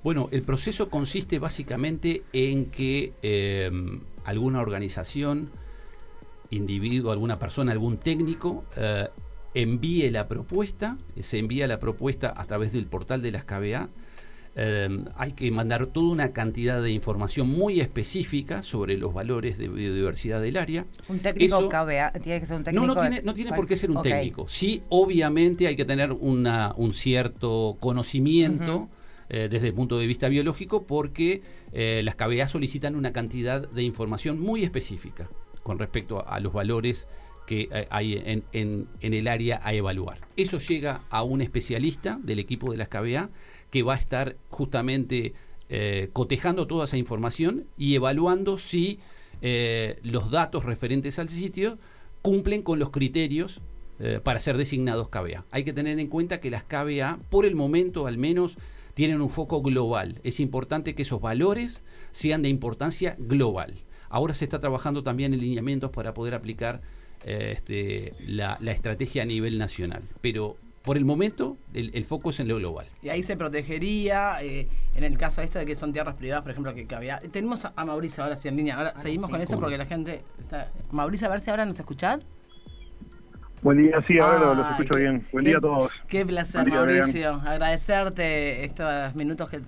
Bueno, 0.02 0.28
el 0.32 0.42
proceso 0.42 0.88
consiste 0.88 1.38
básicamente 1.38 2.22
en 2.32 2.66
que 2.66 3.12
eh, 3.22 3.70
alguna 4.24 4.60
organización, 4.60 5.50
individuo, 6.48 7.12
alguna 7.12 7.38
persona, 7.38 7.72
algún 7.72 7.98
técnico 7.98 8.64
eh, 8.76 9.08
envíe 9.54 10.10
la 10.10 10.26
propuesta, 10.26 10.96
se 11.20 11.38
envía 11.38 11.66
la 11.66 11.78
propuesta 11.78 12.32
a 12.34 12.46
través 12.46 12.72
del 12.72 12.86
portal 12.86 13.20
de 13.20 13.32
las 13.32 13.44
KBA. 13.44 13.88
Eh, 14.56 15.04
hay 15.16 15.32
que 15.32 15.50
mandar 15.52 15.86
toda 15.86 16.10
una 16.10 16.32
cantidad 16.32 16.82
de 16.82 16.90
información 16.90 17.48
muy 17.48 17.80
específica 17.80 18.62
sobre 18.62 18.96
los 18.96 19.14
valores 19.14 19.58
de 19.58 19.68
biodiversidad 19.68 20.40
del 20.40 20.56
área. 20.56 20.86
Un 21.08 21.20
técnico 21.20 21.58
Eso- 21.58 21.68
KBA, 21.68 22.12
tiene 22.20 22.40
que 22.40 22.46
ser 22.46 22.56
un 22.56 22.64
técnico. 22.64 22.86
No, 22.86 22.94
no 22.94 23.00
tiene, 23.00 23.22
no 23.22 23.34
tiene 23.34 23.52
por 23.52 23.66
qué 23.66 23.76
ser 23.76 23.90
un 23.90 24.02
técnico. 24.02 24.48
Sí, 24.48 24.82
obviamente 24.88 25.66
hay 25.66 25.76
que 25.76 25.84
tener 25.84 26.10
una, 26.10 26.74
un 26.76 26.94
cierto 26.94 27.76
conocimiento. 27.80 28.88
Eh, 29.32 29.46
desde 29.48 29.68
el 29.68 29.74
punto 29.74 29.96
de 29.96 30.08
vista 30.08 30.28
biológico 30.28 30.88
porque 30.88 31.40
eh, 31.72 32.00
las 32.04 32.16
KBA 32.16 32.48
solicitan 32.48 32.96
una 32.96 33.12
cantidad 33.12 33.68
de 33.68 33.84
información 33.84 34.40
muy 34.40 34.64
específica 34.64 35.30
con 35.62 35.78
respecto 35.78 36.26
a, 36.26 36.40
los 36.40 36.52
valores 36.52 37.06
que 37.46 37.68
eh, 37.70 37.86
hay 37.90 38.42
en, 38.50 38.88
el 39.00 39.28
área 39.28 39.60
a 39.62 39.72
evaluar. 39.72 40.18
Eso 40.36 40.58
llega 40.58 41.04
a 41.10 41.22
un 41.22 41.42
especialista 41.42 42.18
del 42.24 42.40
equipo 42.40 42.72
de 42.72 42.78
las 42.78 42.88
KBA 42.88 43.30
que 43.70 43.84
va 43.84 43.94
a 43.94 43.98
estar 43.98 44.36
justamente 44.48 45.32
cotejando 46.12 46.66
toda 46.66 46.86
esa 46.86 46.96
información 46.96 47.66
y 47.78 47.94
evaluando 47.94 48.58
si 48.58 48.98
los 50.02 50.32
datos 50.32 50.64
referentes 50.64 51.20
al 51.20 51.28
sitio 51.28 51.78
cumplen 52.22 52.62
con 52.62 52.80
los 52.80 52.90
criterios 52.90 53.62
para 54.24 54.40
ser 54.40 54.56
designados 54.56 55.08
KBA. 55.10 55.44
Hay 55.52 55.62
que 55.62 55.72
tener 55.72 56.00
en 56.00 56.08
cuenta 56.08 56.40
que 56.40 56.50
las 56.50 56.64
KBA, 56.64 57.20
por 57.30 57.46
el 57.46 57.54
momento 57.54 58.08
al 58.08 58.18
menos, 58.18 58.58
tienen 58.94 59.20
un 59.20 59.30
foco 59.30 59.62
global. 59.62 60.20
Es 60.22 60.40
importante 60.40 60.94
que 60.94 61.02
esos 61.02 61.20
valores 61.20 61.82
sean 62.10 62.42
de 62.42 62.48
importancia 62.48 63.16
global. 63.18 63.74
Ahora 64.08 64.34
se 64.34 64.44
está 64.44 64.58
trabajando 64.58 65.02
también 65.02 65.34
en 65.34 65.40
lineamientos 65.40 65.90
para 65.90 66.14
poder 66.14 66.34
aplicar 66.34 66.80
eh, 67.24 67.52
este, 67.54 68.12
la, 68.26 68.58
la 68.60 68.72
estrategia 68.72 69.22
a 69.22 69.26
nivel 69.26 69.58
nacional. 69.58 70.02
Pero 70.20 70.56
por 70.82 70.96
el 70.96 71.04
momento, 71.04 71.58
el, 71.74 72.04
foco 72.06 72.30
es 72.30 72.40
en 72.40 72.48
lo 72.48 72.56
global. 72.56 72.86
Y 73.02 73.10
ahí 73.10 73.22
se 73.22 73.36
protegería, 73.36 74.42
eh, 74.42 74.66
en 74.94 75.04
el 75.04 75.18
caso 75.18 75.42
de 75.42 75.44
esto 75.44 75.58
de 75.58 75.66
que 75.66 75.76
son 75.76 75.92
tierras 75.92 76.16
privadas, 76.16 76.42
por 76.42 76.52
ejemplo, 76.52 76.74
que, 76.74 76.86
había. 76.94 77.20
Tenemos 77.30 77.66
a, 77.66 77.84
Mauricio 77.84 78.24
ahora 78.24 78.34
sí 78.34 78.48
en 78.48 78.56
línea. 78.56 78.76
Ahora 78.76 78.96
seguimos 78.96 79.28
con 79.28 79.40
eso 79.42 79.60
porque 79.60 79.76
la 79.76 79.84
gente. 79.84 80.22
Está... 80.42 80.72
Mauricio, 80.90 81.26
a 81.26 81.30
ver 81.30 81.40
si 81.40 81.50
ahora 81.50 81.66
nos 81.66 81.78
escuchás. 81.78 82.26
Buen 83.62 83.76
día, 83.76 84.02
sí, 84.06 84.18
ahora 84.18 84.54
los 84.54 84.70
escucho 84.70 84.98
bien. 84.98 85.26
Buen 85.32 85.44
día 85.44 85.58
a 85.58 85.60
todos. 85.60 85.92
Qué 86.08 86.24
placer, 86.24 86.66
Mauricio. 86.66 87.34
Agradecerte 87.44 88.64
estos 88.64 89.14
minutos 89.14 89.50
que 89.50 89.60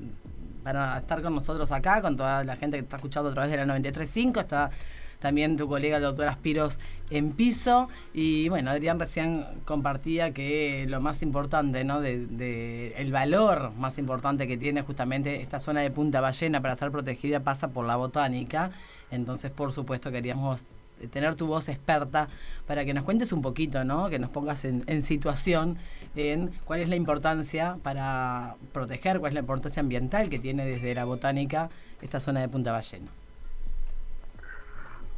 para 0.62 0.98
estar 0.98 1.20
con 1.20 1.34
nosotros 1.34 1.70
acá, 1.72 2.00
con 2.00 2.16
toda 2.16 2.42
la 2.44 2.56
gente 2.56 2.78
que 2.78 2.84
está 2.84 2.96
escuchando 2.96 3.28
a 3.30 3.32
través 3.32 3.50
de 3.50 3.58
la 3.58 3.66
93.5. 3.66 4.40
Está 4.40 4.70
también 5.18 5.56
tu 5.56 5.68
colega 5.68 5.98
el 5.98 6.02
doctor 6.02 6.26
Aspiros 6.28 6.78
en 7.10 7.32
piso. 7.32 7.88
Y 8.14 8.48
bueno, 8.48 8.70
Adrián 8.70 8.98
recién 8.98 9.44
compartía 9.64 10.32
que 10.32 10.86
lo 10.88 11.00
más 11.00 11.22
importante, 11.22 11.84
¿no? 11.84 12.00
De, 12.00 12.94
el 12.96 13.12
valor 13.12 13.72
más 13.76 13.98
importante 13.98 14.48
que 14.48 14.56
tiene 14.56 14.82
justamente 14.82 15.42
esta 15.42 15.60
zona 15.60 15.80
de 15.80 15.90
Punta 15.90 16.20
Ballena 16.20 16.60
para 16.60 16.76
ser 16.76 16.90
protegida 16.90 17.40
pasa 17.40 17.68
por 17.68 17.86
la 17.86 17.96
botánica. 17.96 18.70
Entonces, 19.10 19.50
por 19.50 19.72
supuesto, 19.72 20.10
queríamos 20.10 20.64
tener 21.08 21.34
tu 21.34 21.46
voz 21.46 21.68
experta 21.68 22.28
para 22.66 22.84
que 22.84 22.94
nos 22.94 23.04
cuentes 23.04 23.32
un 23.32 23.42
poquito, 23.42 23.84
¿no? 23.84 24.08
Que 24.10 24.18
nos 24.18 24.30
pongas 24.30 24.64
en, 24.64 24.82
en, 24.86 25.02
situación 25.02 25.76
en 26.16 26.50
cuál 26.64 26.80
es 26.80 26.88
la 26.88 26.96
importancia 26.96 27.76
para 27.82 28.54
proteger, 28.72 29.20
cuál 29.20 29.30
es 29.30 29.34
la 29.34 29.40
importancia 29.40 29.80
ambiental 29.80 30.28
que 30.28 30.38
tiene 30.38 30.66
desde 30.66 30.94
la 30.94 31.04
botánica 31.04 31.70
esta 32.00 32.20
zona 32.20 32.40
de 32.40 32.48
Punta 32.48 32.72
Ballena. 32.72 33.10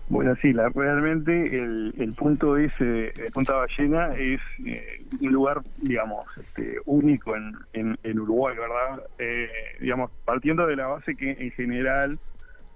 Bueno, 0.09 0.37
sí, 0.43 0.53
realmente 0.53 1.59
el, 1.59 1.95
el 1.97 2.13
punto 2.13 2.59
ese 2.59 2.85
de 2.85 3.31
Punta 3.33 3.55
Ballena 3.55 4.15
es 4.15 4.41
eh, 4.67 5.03
un 5.23 5.33
lugar, 5.33 5.63
digamos, 5.81 6.27
este, 6.37 6.77
único 6.85 7.35
en, 7.35 7.97
en, 8.03 8.21
Uruguay, 8.21 8.55
¿verdad? 8.55 9.03
Eh, 9.19 9.49
digamos, 9.81 10.11
partiendo 10.27 10.67
de 10.67 10.77
la 10.77 10.89
base 10.89 11.17
que 11.17 11.31
en 11.31 11.51
general 11.53 12.19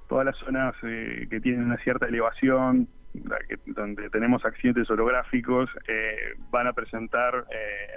todas 0.09 0.25
las 0.25 0.37
zonas 0.37 0.75
eh, 0.83 1.27
que 1.29 1.39
tienen 1.41 1.65
una 1.65 1.77
cierta 1.77 2.07
elevación, 2.07 2.89
donde 3.67 4.11
tenemos 4.11 4.45
accidentes 4.45 4.91
orográficos, 4.91 5.71
van 6.51 6.67
a 6.67 6.73
presentar 6.73 7.45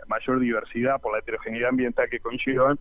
mayor 0.08 0.40
diversidad 0.40 1.00
por 1.02 1.14
la 1.14 1.20
heterogeneidad 1.20 1.70
ambiental 1.70 2.10
que 2.10 2.20
conllevan 2.20 2.78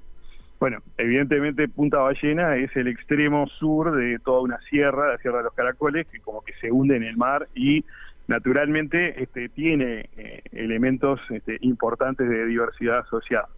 bueno, 0.61 0.83
evidentemente 0.99 1.69
Punta 1.69 2.01
Ballena 2.01 2.57
es 2.57 2.77
el 2.77 2.87
extremo 2.87 3.47
sur 3.47 3.97
de 3.97 4.19
toda 4.19 4.43
una 4.43 4.61
sierra, 4.69 5.09
la 5.09 5.17
Sierra 5.17 5.39
de 5.39 5.45
los 5.45 5.55
Caracoles, 5.55 6.07
que 6.07 6.21
como 6.21 6.43
que 6.43 6.53
se 6.61 6.71
hunde 6.71 6.97
en 6.97 7.03
el 7.03 7.17
mar 7.17 7.49
y 7.55 7.83
naturalmente 8.29 9.23
este, 9.23 9.49
tiene 9.49 10.11
eh, 10.19 10.43
elementos 10.53 11.19
este, 11.31 11.57
importantes 11.63 12.29
de 12.29 12.45
diversidad 12.45 12.99
asociada. 12.99 13.49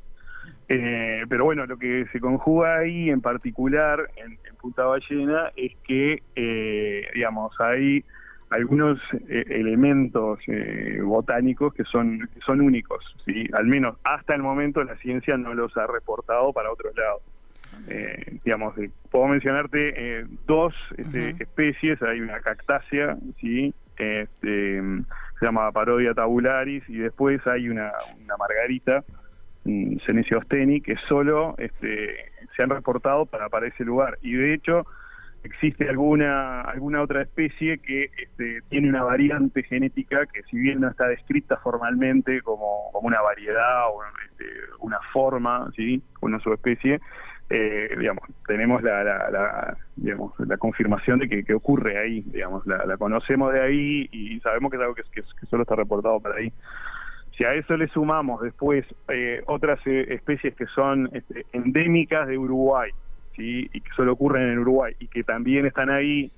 Eh, 0.69 1.25
pero 1.29 1.45
bueno, 1.45 1.67
lo 1.67 1.77
que 1.77 2.07
se 2.13 2.21
conjuga 2.21 2.79
ahí 2.79 3.11
en 3.11 3.21
particular 3.21 4.09
en, 4.17 4.39
Punta 4.61 4.85
Ballena 4.85 5.51
es 5.57 5.73
que, 5.83 6.23
eh, 6.37 7.09
digamos, 7.13 7.53
hay 7.61 8.05
algunos 8.53 9.01
eh, 9.29 9.45
elementos 9.49 10.39
eh, 10.47 11.01
botánicos 11.03 11.73
que 11.73 11.85
son, 11.85 12.29
son 12.45 12.61
únicos, 12.61 13.03
¿sí? 13.25 13.47
al 13.55 13.67
menos 13.67 13.97
hasta 14.05 14.35
el 14.35 14.43
momento 14.43 14.85
la 14.85 14.97
ciencia 14.97 15.37
no 15.39 15.55
los 15.55 15.77
ha 15.77 15.87
reportado 15.87 16.53
para 16.53 16.71
otros 16.71 16.95
lados. 16.97 17.23
Eh, 17.89 18.39
digamos, 18.45 18.75
puedo 19.11 19.27
mencionarte 19.29 20.27
dos 20.47 20.75
este, 20.99 21.31
especies, 21.43 22.03
hay 22.03 22.21
una 22.21 22.41
cactácea, 22.41 23.17
¿sí? 23.41 23.75
este, 23.97 24.83
se 25.41 25.47
llama 25.47 25.73
Parodia 25.73 26.13
tabularis, 26.13 26.87
y 26.89 26.99
después 26.99 27.45
hay 27.47 27.71
una, 27.71 27.91
una 28.23 28.37
margarita, 28.37 29.03
Senesiosteni, 29.65 30.81
que 30.83 30.97
solo 31.09 31.55
este, 31.57 32.17
se 32.55 32.63
han 32.63 32.71
reportado 32.71 33.25
para, 33.25 33.49
para 33.49 33.67
ese 33.69 33.85
lugar, 33.85 34.19
y 34.21 34.35
de 34.35 34.55
hecho 34.55 34.87
existe 35.45 35.89
alguna 35.89 36.61
alguna 36.63 37.03
otra 37.03 37.23
especie 37.23 37.79
que 37.79 38.11
este, 38.17 38.63
tiene 38.69 38.89
una 38.89 39.03
variante 39.03 39.63
genética 39.63 40.27
que 40.27 40.43
si 40.45 40.59
bien 40.59 40.81
no 40.81 40.89
está 40.89 41.09
descrita 41.09 41.57
formalmente 41.59 42.41
como, 42.43 42.91
como 42.93 43.09
una 43.09 43.21
variedad 43.21 43.89
o 43.89 44.03
este, 44.31 44.45
una 44.81 44.99
forma, 45.13 45.71
¿sí? 45.77 46.03
una 46.21 46.39
subespecie, 46.41 47.01
eh, 47.51 47.89
tenemos 48.47 48.83
la, 48.83 49.05
la, 49.05 49.77
digamos, 49.97 50.33
la 50.39 50.57
confirmación 50.57 51.19
de 51.19 51.45
que, 51.45 51.55
ocurre 51.55 51.99
ahí, 51.99 52.23
digamos, 52.23 52.67
la, 52.67 52.97
conocemos 52.97 53.53
de 53.53 53.61
ahí 53.61 54.09
y 54.11 54.41
sabemos 54.41 54.71
que 54.71 54.77
es 54.79 54.83
algo 54.83 54.95
que, 54.95 55.03
que, 55.13 55.47
solo 55.51 55.63
está 55.63 55.77
reportado 55.77 56.19
para 56.21 56.37
ahí. 56.37 56.53
Si 57.37 57.45
a 57.45 57.55
eso 57.55 57.77
le 57.77 57.89
sumamos 57.89 58.41
después 58.43 58.87
eh, 59.09 59.43
otras 59.47 59.81
eh, 59.87 60.07
especies 60.15 60.55
que 60.55 60.67
son 60.67 61.11
este, 61.13 61.45
endémicas 61.53 62.27
de 62.27 62.39
Uruguay, 62.39 62.91
¿sí? 63.37 63.69
y 63.73 63.81
que 63.81 63.91
solo 63.97 64.13
ocurren 64.13 64.51
en 64.51 64.59
Uruguay 64.59 64.95
y 64.99 65.09
que 65.09 65.23
también 65.25 65.67
están 65.67 65.91
ahí, 65.91 66.31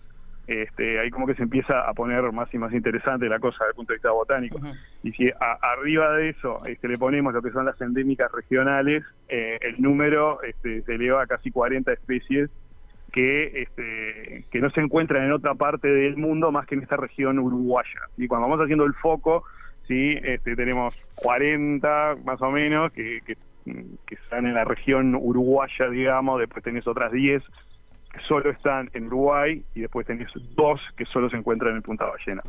este, 0.47 1.01
ahí 1.01 1.11
como 1.11 1.27
que 1.27 1.35
se 1.35 1.43
empieza 1.43 1.89
a 1.89 1.93
poner 1.95 2.31
más 2.33 2.53
y 2.53 2.59
más 2.59 2.73
interesante 2.73 3.29
la 3.29 3.39
cosa 3.39 3.59
desde 3.61 3.71
el 3.71 3.77
punto 3.77 3.93
de 3.93 3.97
vista 3.97 4.11
botánico. 4.11 4.61
Y 5.03 5.13
si 5.13 5.31
arriba 5.39 6.13
de 6.17 6.31
eso 6.31 6.61
este, 6.67 6.89
le 6.89 6.99
ponemos 6.99 7.33
lo 7.33 7.43
que 7.43 7.51
son 7.51 7.65
las 7.65 7.81
endémicas 7.81 8.31
regionales, 8.33 9.05
eh, 9.29 9.59
el 9.63 9.81
número 9.81 10.43
este, 10.43 10.83
se 10.83 10.95
eleva 10.95 11.23
a 11.23 11.27
casi 11.27 11.51
40 11.51 11.93
especies 11.93 12.51
que, 13.13 13.63
este, 13.63 14.45
que 14.51 14.61
no 14.61 14.71
se 14.71 14.81
encuentran 14.81 15.25
en 15.25 15.33
otra 15.33 15.55
parte 15.55 15.87
del 15.87 16.17
mundo 16.17 16.51
más 16.51 16.67
que 16.67 16.75
en 16.75 16.83
esta 16.83 16.97
región 16.97 17.39
uruguaya. 17.39 18.01
Y 18.17 18.27
cuando 18.27 18.49
vamos 18.49 18.63
haciendo 18.63 18.85
el 18.85 18.95
foco, 18.95 19.45
sí 19.87 20.19
este, 20.23 20.57
tenemos 20.57 20.97
40 21.15 22.17
más 22.25 22.43
o 22.43 22.51
menos 22.51 22.93
que, 22.93 23.21
que 23.25 23.37
que 23.65 24.15
están 24.15 24.47
en 24.47 24.55
la 24.55 24.65
región 24.65 25.15
uruguaya, 25.15 25.89
digamos, 25.89 26.41
después 26.41 26.63
tenés 26.65 26.87
otras 26.87 27.13
10 27.13 27.43
que 28.13 28.21
solo 28.21 28.51
están 28.51 28.91
en 28.95 29.07
Uruguay 29.07 29.65
y 29.75 29.81
después 29.81 30.07
tenés 30.07 30.31
dos 30.55 30.81
que 30.97 31.05
solo 31.07 31.29
se 31.29 31.37
encuentran 31.37 31.75
en 31.75 31.83
Punta 31.83 32.07
Ballena. 32.07 32.43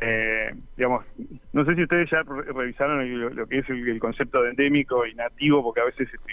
Eh, 0.00 0.54
digamos, 0.76 1.04
no 1.52 1.64
sé 1.64 1.74
si 1.74 1.82
ustedes 1.82 2.10
ya 2.10 2.22
revisaron 2.22 3.36
lo, 3.36 3.46
que 3.46 3.58
es 3.58 3.68
el, 3.68 4.00
concepto 4.00 4.42
de 4.42 4.50
endémico 4.50 5.06
y 5.06 5.14
nativo, 5.14 5.62
porque 5.62 5.82
a 5.82 5.84
veces 5.84 6.08
este, 6.12 6.32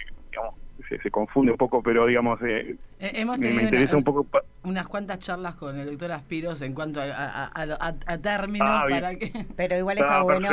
se, 0.88 1.12
confunde 1.12 1.52
un 1.52 1.58
poco, 1.58 1.82
pero 1.82 2.06
digamos, 2.06 2.40
eh, 2.42 2.76
eh 3.00 3.26
me, 3.26 3.64
interesa 3.64 3.98
un 3.98 4.04
poco. 4.04 4.26
unas 4.64 4.88
cuantas 4.88 5.20
charlas 5.20 5.56
con 5.56 5.78
el 5.78 5.88
doctor 5.90 6.12
Aspiros 6.12 6.62
en 6.62 6.74
cuanto 6.74 7.02
a, 7.02 7.52
a, 7.54 8.18
términos 8.18 8.68
ah, 8.70 8.86
para 8.90 9.16
que. 9.16 9.46
Pero 9.56 9.78
igual 9.78 9.98
está 9.98 10.22
bueno. 10.22 10.50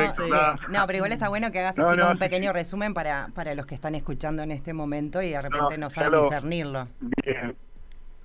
No, 0.69 0.87
pero 0.87 0.97
igual 0.97 1.13
está 1.13 1.29
bueno 1.29 1.51
que 1.53 1.61
hagas 1.61 1.79
así 1.79 1.99
como 1.99 2.13
un 2.13 2.19
pequeño 2.19 2.53
resumen 2.53 2.95
para, 2.95 3.29
para 3.35 3.55
los 3.55 3.67
que 3.67 3.75
están 3.75 3.95
escuchando 3.95 4.43
en 4.43 4.51
este 4.51 4.73
momento 4.73 5.23
y 5.23 5.31
de 5.31 5.43
repente 5.43 5.79
no, 5.79 5.91
saben 5.91 6.23
discernirlo. 6.23 6.89
Bien. 7.25 7.55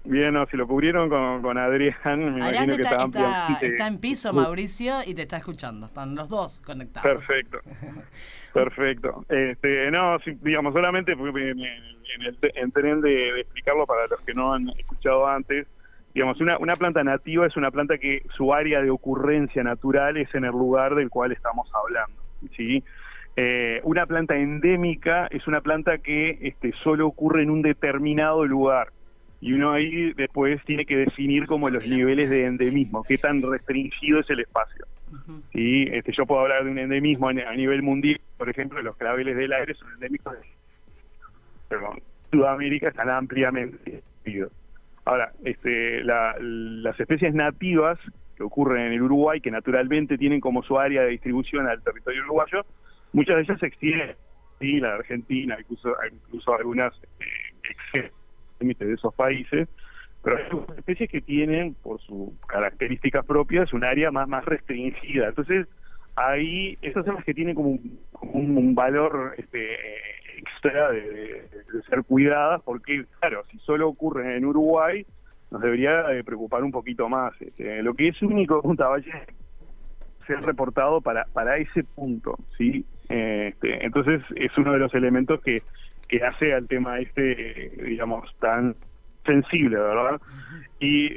Bien, 0.04 0.34
no, 0.34 0.46
si 0.48 0.58
lo 0.58 0.68
cubrieron 0.68 1.10
con, 1.10 1.42
con 1.42 1.58
Adrián, 1.58 1.96
me 2.06 2.40
imagino 2.40 2.76
que 2.76 2.82
está, 2.82 3.06
está, 3.06 3.58
está, 3.62 3.88
en 3.88 4.00
piso, 4.00 4.34
Mauricio, 4.34 4.96
y 5.06 5.14
te 5.14 5.22
está 5.24 5.38
escuchando. 5.38 5.86
Están 5.86 6.16
los 6.16 6.28
dos 6.28 6.60
conectados. 6.66 7.08
Perfecto. 7.08 7.60
Perfecto. 8.54 9.26
Este, 9.30 9.92
no, 9.92 10.18
digamos, 10.42 10.74
solamente 10.74 11.12
en, 11.12 11.60
el 11.60 12.38
en 12.42 12.72
tren 12.72 13.02
de, 13.02 13.42
explicarlo 13.42 13.86
para 13.86 14.08
los 14.08 14.20
que 14.22 14.34
no 14.34 14.54
han 14.54 14.70
escuchado 14.70 15.28
antes. 15.28 15.68
Digamos, 16.14 16.42
una, 16.42 16.58
una 16.58 16.76
planta 16.76 17.04
nativa 17.04 17.46
es 17.46 17.56
una 17.56 17.72
planta 17.72 17.98
que 17.98 18.24
su 18.36 18.54
área 18.54 18.82
de 18.82 18.90
ocurrencia 18.90 19.64
natural 19.64 20.18
es 20.18 20.34
en 20.34 20.46
el 20.46 20.52
lugar 20.52 20.96
del 20.96 21.10
cual 21.10 21.32
estamos 21.32 21.70
hablando. 21.74 22.22
¿sí? 22.58 22.84
Eh, 23.38 23.80
una 23.84 24.06
planta 24.08 24.36
endémica 24.36 25.28
es 25.28 25.48
una 25.48 25.62
planta 25.62 26.00
que 26.00 26.38
este, 26.42 26.74
solo 26.84 27.08
ocurre 27.08 27.44
en 27.44 27.50
un 27.50 27.62
determinado 27.62 28.46
lugar 28.46 28.92
y 29.42 29.54
uno 29.54 29.74
ahí 29.74 30.14
después 30.14 30.64
tiene 30.66 30.86
que 30.86 30.96
definir 30.96 31.48
como 31.48 31.70
los 31.70 31.86
niveles 31.88 32.30
de 32.30 32.46
endemismo, 32.46 33.04
qué 33.04 33.18
tan 33.18 33.42
restringido 33.42 34.20
es 34.20 34.30
el 34.30 34.42
espacio. 34.42 34.86
¿Sí? 35.52 35.90
este, 35.92 36.14
yo 36.14 36.26
puedo 36.26 36.42
hablar 36.42 36.64
de 36.64 36.72
un 36.72 36.78
endemismo 36.78 37.28
a 37.28 37.34
nivel 37.34 37.82
mundial, 37.82 38.22
por 38.38 38.50
ejemplo, 38.50 38.82
los 38.82 38.96
claveles 38.96 39.36
del 39.36 39.52
aire 39.52 39.74
son 39.74 39.92
endémicos 39.94 40.34
de 40.34 40.40
Perdón, 41.68 42.02
Sudamérica, 42.32 42.90
están 42.90 43.10
ampliamente 43.10 44.04
Ahora, 45.04 45.34
este, 45.44 46.04
las 46.04 47.00
especies 47.00 47.34
nativas 47.34 47.98
que 48.38 48.44
ocurren 48.44 48.88
en 48.88 48.94
el 48.94 49.02
Uruguay, 49.02 49.42
que 49.42 49.52
naturalmente 49.52 50.18
tienen 50.18 50.40
como 50.40 50.64
su 50.64 50.78
área 50.78 51.02
de 51.02 51.10
distribución 51.10 51.68
al 51.68 51.82
territorio 51.82 52.24
uruguayo, 52.24 52.66
muchas 53.12 53.38
de 53.38 53.42
ellas 53.42 53.60
se 53.60 53.66
extienden, 53.66 54.16
¿sí? 54.60 54.80
la 54.80 54.94
Argentina, 54.96 55.58
incluso, 55.60 55.94
incluso 56.12 56.54
algunas 56.56 56.94
eh, 57.94 58.12
de 58.62 58.94
esos 58.94 59.14
países, 59.16 59.68
pero 60.24 60.38
hay 60.38 60.78
especies 60.78 61.10
que 61.10 61.22
tienen, 61.22 61.76
por 61.76 62.00
sus 62.02 62.30
características 62.48 63.26
propias, 63.26 63.74
un 63.74 63.84
área 63.84 64.12
más, 64.12 64.28
más 64.28 64.46
restringida. 64.46 65.30
Entonces, 65.30 65.68
ahí 66.16 66.78
esas 66.82 67.06
son 67.06 67.18
que 67.24 67.34
tienen 67.34 67.56
como 67.56 67.80
un, 68.22 68.76
valor 68.76 69.34
este, 69.38 69.76
extra 70.38 70.92
de, 70.92 71.02
de- 71.02 71.50
de 71.74 71.82
ser 71.90 72.04
cuidadas, 72.04 72.62
porque 72.64 73.06
claro, 73.20 73.44
si 73.52 73.58
solo 73.60 73.88
ocurre 73.90 74.38
en 74.38 74.46
Uruguay, 74.46 75.06
nos 75.50 75.62
debería 75.62 76.12
eh, 76.14 76.24
preocupar 76.24 76.64
un 76.64 76.72
poquito 76.72 77.10
más. 77.10 77.34
Este, 77.42 77.82
lo 77.84 77.94
que 77.94 78.10
es 78.10 78.22
único 78.22 78.58
de 78.58 78.62
Punta 78.62 78.88
Valle 78.88 79.12
ser 80.28 80.40
reportado 80.42 81.02
para 81.02 81.26
para 81.34 81.58
ese 81.58 81.84
punto, 81.84 82.38
¿sí? 82.58 82.86
Este, 83.10 83.84
entonces 83.86 84.22
es 84.36 84.56
uno 84.58 84.72
de 84.72 84.80
los 84.80 84.94
elementos 84.94 85.42
que, 85.42 85.64
que 86.12 86.24
hace 86.26 86.54
al 86.54 86.68
tema 86.68 87.00
este, 87.00 87.68
eh, 87.68 87.84
digamos, 87.86 88.30
tan 88.40 88.76
sensible, 89.26 89.78
¿verdad? 89.78 90.20
Y, 90.78 91.08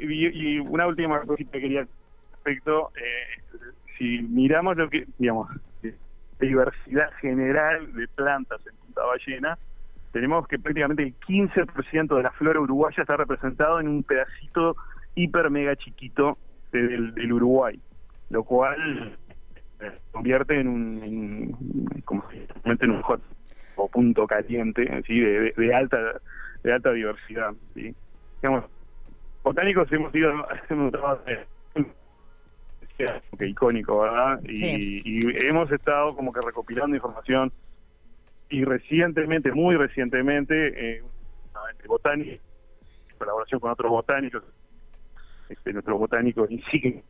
y- 0.55 0.59
una 0.59 0.87
última 0.87 1.21
cosita 1.23 1.51
que 1.51 1.61
quería 1.61 1.87
respecto, 2.31 2.91
eh, 2.95 3.59
si 3.97 4.21
miramos 4.21 4.77
lo 4.77 4.89
que, 4.89 5.05
digamos, 5.17 5.49
de 5.81 5.97
diversidad 6.39 7.11
general 7.19 7.93
de 7.93 8.07
plantas 8.15 8.65
en 8.67 8.77
Punta 8.77 9.01
Ballena, 9.03 9.57
tenemos 10.11 10.47
que 10.47 10.59
prácticamente 10.59 11.03
el 11.03 11.15
15% 11.19 12.15
de 12.15 12.23
la 12.23 12.31
flora 12.31 12.61
uruguaya 12.61 13.01
está 13.01 13.17
representado 13.17 13.81
en 13.81 13.89
un 13.89 14.03
pedacito 14.03 14.77
hiper 15.13 15.49
mega 15.49 15.75
chiquito 15.75 16.37
de- 16.71 16.87
del, 16.87 17.13
del 17.15 17.33
Uruguay, 17.33 17.77
lo 18.29 18.43
cual 18.45 19.17
eh, 19.79 19.99
convierte 20.11 20.57
en 20.59 20.67
un, 20.69 21.03
en, 21.03 22.01
como 22.05 22.23
en 22.31 22.91
un 22.91 23.01
hot 23.01 23.21
o 23.75 23.87
punto 23.89 24.25
caliente, 24.27 24.85
¿sí? 25.05 25.19
de, 25.19 25.39
de- 25.39 25.53
de 25.57 25.73
alta 25.73 25.97
de 26.63 26.73
alta 26.73 26.91
diversidad. 26.91 27.53
¿sí? 27.73 27.93
Digamos, 28.41 28.65
botánicos 29.43 29.91
hemos 29.91 30.13
ido 30.15 30.31
hemos 30.69 30.93
eh, 31.27 31.45
icónico, 33.41 33.99
¿verdad? 34.01 34.41
Y, 34.43 34.57
Sí. 34.57 35.01
y 35.03 35.45
hemos 35.47 35.71
estado 35.71 36.15
como 36.15 36.31
que 36.31 36.41
recopilando 36.41 36.95
información 36.95 37.51
y 38.49 38.63
recientemente, 38.63 39.51
muy 39.51 39.75
recientemente, 39.75 40.97
eh, 40.97 41.03
una 41.51 41.61
botánica, 41.87 42.31
en 42.31 43.17
colaboración 43.17 43.59
con 43.59 43.71
otros 43.71 43.89
botánicos, 43.91 44.43
este, 45.49 45.73
nuestros 45.73 45.99
botánicos 45.99 46.49
insignes, 46.51 47.03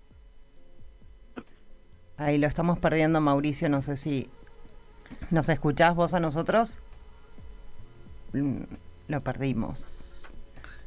Ahí 2.17 2.37
lo 2.37 2.47
estamos 2.47 2.79
perdiendo, 2.79 3.19
Mauricio. 3.19 3.67
No 3.67 3.81
sé 3.81 3.97
si 3.97 4.29
nos 5.31 5.49
escuchás 5.49 5.95
vos 5.95 6.13
a 6.13 6.19
nosotros. 6.19 6.79
Mm, 8.33 8.61
Lo 9.07 9.21
perdimos. 9.21 10.33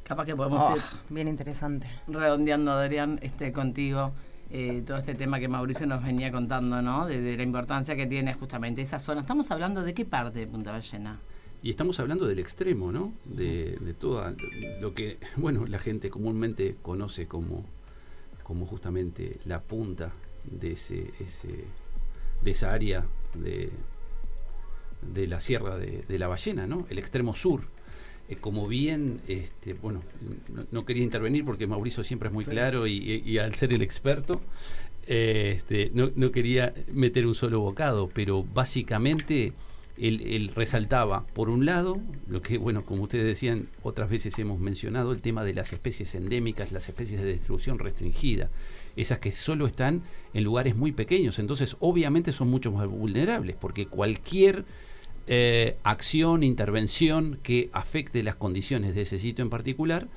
Capaz 0.04 0.24
que 0.24 0.34
podemos 0.34 0.64
Oh, 0.64 0.76
ir 0.76 0.82
bien 1.10 1.28
interesante. 1.28 1.86
redondeando, 2.08 2.72
Adrián, 2.72 3.18
este, 3.22 3.52
contigo, 3.52 4.12
eh, 4.50 4.82
todo 4.86 4.96
este 4.96 5.14
tema 5.14 5.38
que 5.38 5.48
Mauricio 5.48 5.86
nos 5.86 6.02
venía 6.02 6.32
contando, 6.32 6.80
¿no? 6.82 7.06
De, 7.06 7.20
de 7.20 7.36
la 7.36 7.42
importancia 7.42 7.94
que 7.94 8.06
tiene 8.06 8.32
justamente 8.34 8.80
esa 8.82 8.98
zona. 9.00 9.20
Estamos 9.20 9.50
hablando 9.50 9.82
de 9.82 9.92
qué 9.94 10.04
parte 10.04 10.38
de 10.40 10.46
Punta 10.46 10.72
Ballena. 10.72 11.18
Y 11.62 11.70
estamos 11.70 12.00
hablando 12.00 12.26
del 12.26 12.38
extremo, 12.38 12.90
¿no? 12.92 13.12
De, 13.24 13.76
de 13.80 13.92
toda 13.94 14.34
lo 14.80 14.94
que, 14.94 15.18
bueno, 15.36 15.66
la 15.66 15.78
gente 15.78 16.08
comúnmente 16.08 16.76
conoce 16.82 17.26
como, 17.26 17.64
como 18.42 18.64
justamente 18.66 19.38
la 19.44 19.60
punta 19.60 20.12
de 20.44 20.72
ese, 20.72 21.12
ese 21.20 21.64
de 22.42 22.50
esa 22.52 22.72
área 22.72 23.04
de, 23.34 23.70
de 25.02 25.26
la 25.26 25.40
sierra 25.40 25.76
de, 25.76 26.04
de 26.08 26.18
la 26.18 26.28
ballena, 26.28 26.66
¿no? 26.66 26.86
El 26.90 26.98
extremo 26.98 27.34
sur. 27.34 27.62
Eh, 28.28 28.36
como 28.36 28.68
bien, 28.68 29.20
este, 29.26 29.72
bueno, 29.72 30.02
no, 30.48 30.66
no 30.70 30.84
quería 30.84 31.02
intervenir 31.02 31.44
porque 31.44 31.66
Mauricio 31.66 32.04
siempre 32.04 32.28
es 32.28 32.32
muy 32.34 32.44
claro 32.44 32.86
y, 32.86 32.92
y- 32.96 33.22
y 33.30 33.38
al 33.38 33.54
ser 33.54 33.72
el 33.72 33.80
experto, 33.82 34.40
eh, 35.06 35.54
este, 35.56 35.90
no, 35.94 36.10
no 36.14 36.30
quería 36.30 36.74
meter 36.92 37.26
un 37.26 37.34
solo 37.34 37.60
bocado, 37.60 38.10
pero 38.12 38.44
básicamente 38.44 39.54
él, 39.96 40.20
él 40.20 40.50
resaltaba, 40.54 41.26
por 41.28 41.48
un 41.48 41.64
lado, 41.64 42.00
lo 42.28 42.42
que, 42.42 42.58
bueno, 42.58 42.84
como 42.84 43.04
ustedes 43.04 43.24
decían, 43.24 43.68
otras 43.82 44.10
veces 44.10 44.38
hemos 44.38 44.60
mencionado, 44.60 45.10
el 45.12 45.22
tema 45.22 45.42
de 45.42 45.54
las 45.54 45.72
especies 45.72 46.14
endémicas, 46.14 46.70
las 46.70 46.88
especies 46.88 47.22
de 47.22 47.32
distribución 47.32 47.78
restringida, 47.78 48.50
esas 48.94 49.18
que 49.20 49.32
solo 49.32 49.66
están 49.66 50.02
en 50.34 50.44
lugares 50.44 50.76
muy 50.76 50.92
pequeños, 50.92 51.38
entonces 51.38 51.76
obviamente 51.80 52.30
son 52.32 52.48
mucho 52.48 52.70
más 52.72 52.86
vulnerables, 52.86 53.56
porque 53.56 53.86
cualquier 53.86 54.66
eh, 55.28 55.76
acción, 55.82 56.42
intervención 56.42 57.38
que 57.42 57.68
afecte 57.72 58.22
las 58.22 58.36
condiciones 58.36 58.94
de 58.94 59.02
ese 59.02 59.18
sitio 59.18 59.42
en 59.42 59.50
particular, 59.50 60.08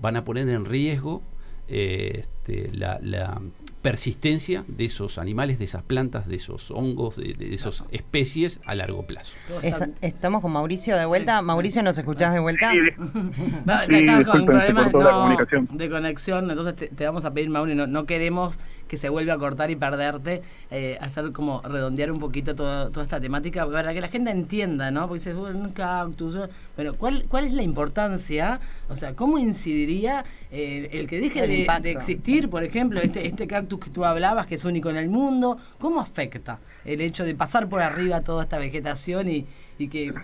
van 0.00 0.16
a 0.16 0.24
poner 0.24 0.48
en 0.48 0.64
riesgo 0.64 1.22
eh, 1.68 2.24
este, 2.46 2.70
la, 2.76 2.98
la 3.02 3.40
persistencia 3.80 4.64
de 4.66 4.86
esos 4.86 5.18
animales, 5.18 5.58
de 5.58 5.66
esas 5.66 5.82
plantas, 5.82 6.26
de 6.26 6.36
esos 6.36 6.70
hongos, 6.70 7.16
de, 7.16 7.34
de 7.34 7.54
esas 7.54 7.84
especies 7.90 8.60
a 8.64 8.74
largo 8.74 9.06
plazo. 9.06 9.36
Está- 9.62 9.90
estamos 10.00 10.40
con 10.40 10.52
Mauricio 10.52 10.96
de 10.96 11.04
vuelta. 11.04 11.42
Mauricio, 11.42 11.82
¿nos 11.82 11.98
escuchás 11.98 12.32
de 12.32 12.40
vuelta? 12.40 12.70
Sí, 12.72 12.78
estamos 13.90 14.24
con 14.26 14.46
cortó 14.46 15.02
la 15.02 15.36
no, 15.52 15.66
de 15.76 15.90
conexión, 15.90 16.48
entonces 16.50 16.76
te, 16.76 16.88
te 16.88 17.04
vamos 17.04 17.24
a 17.26 17.34
pedir, 17.34 17.50
Mauri, 17.50 17.74
no, 17.74 17.86
no 17.86 18.06
queremos 18.06 18.58
que 18.88 18.98
se 18.98 19.08
vuelva 19.08 19.34
a 19.34 19.38
cortar 19.38 19.70
y 19.70 19.76
perderte, 19.76 20.42
eh, 20.70 20.98
hacer 21.00 21.32
como 21.32 21.62
redondear 21.62 22.12
un 22.12 22.20
poquito 22.20 22.54
todo- 22.54 22.90
toda 22.90 23.02
esta 23.02 23.20
temática, 23.20 23.66
para 23.66 23.92
que 23.94 24.00
la 24.00 24.08
gente 24.08 24.30
entienda, 24.30 24.90
¿no? 24.90 25.08
Porque 25.08 25.20
dices, 25.20 25.34
bueno, 25.34 25.58
un 25.58 25.72
cactus, 25.72 26.34
¿no? 26.34 26.48
pero 26.76 26.94
¿cuál, 26.94 27.24
¿cuál 27.28 27.44
es 27.46 27.52
la 27.54 27.62
importancia? 27.62 28.60
O 28.90 28.96
sea, 28.96 29.14
¿cómo 29.14 29.38
incidiría 29.38 30.24
eh, 30.50 30.90
el 30.92 31.06
que 31.06 31.18
deje 31.20 31.40
El 31.44 31.48
de, 31.50 31.58
impacto. 31.60 31.82
de 31.84 31.90
existir, 31.92 32.33
por 32.50 32.64
ejemplo, 32.64 33.00
este, 33.00 33.26
este 33.26 33.46
cactus 33.46 33.80
que 33.80 33.90
tú 33.90 34.04
hablabas, 34.04 34.46
que 34.46 34.56
es 34.56 34.64
único 34.64 34.90
en 34.90 34.96
el 34.96 35.08
mundo? 35.08 35.58
¿Cómo 35.78 36.00
afecta 36.00 36.60
el 36.84 37.00
hecho 37.00 37.24
de 37.24 37.34
pasar 37.34 37.68
por 37.68 37.80
arriba 37.82 38.22
toda 38.24 38.42
esta 38.44 38.58
vegetación 38.58 39.28
y, 39.28 39.46
y 39.78 39.88
que 39.88 40.14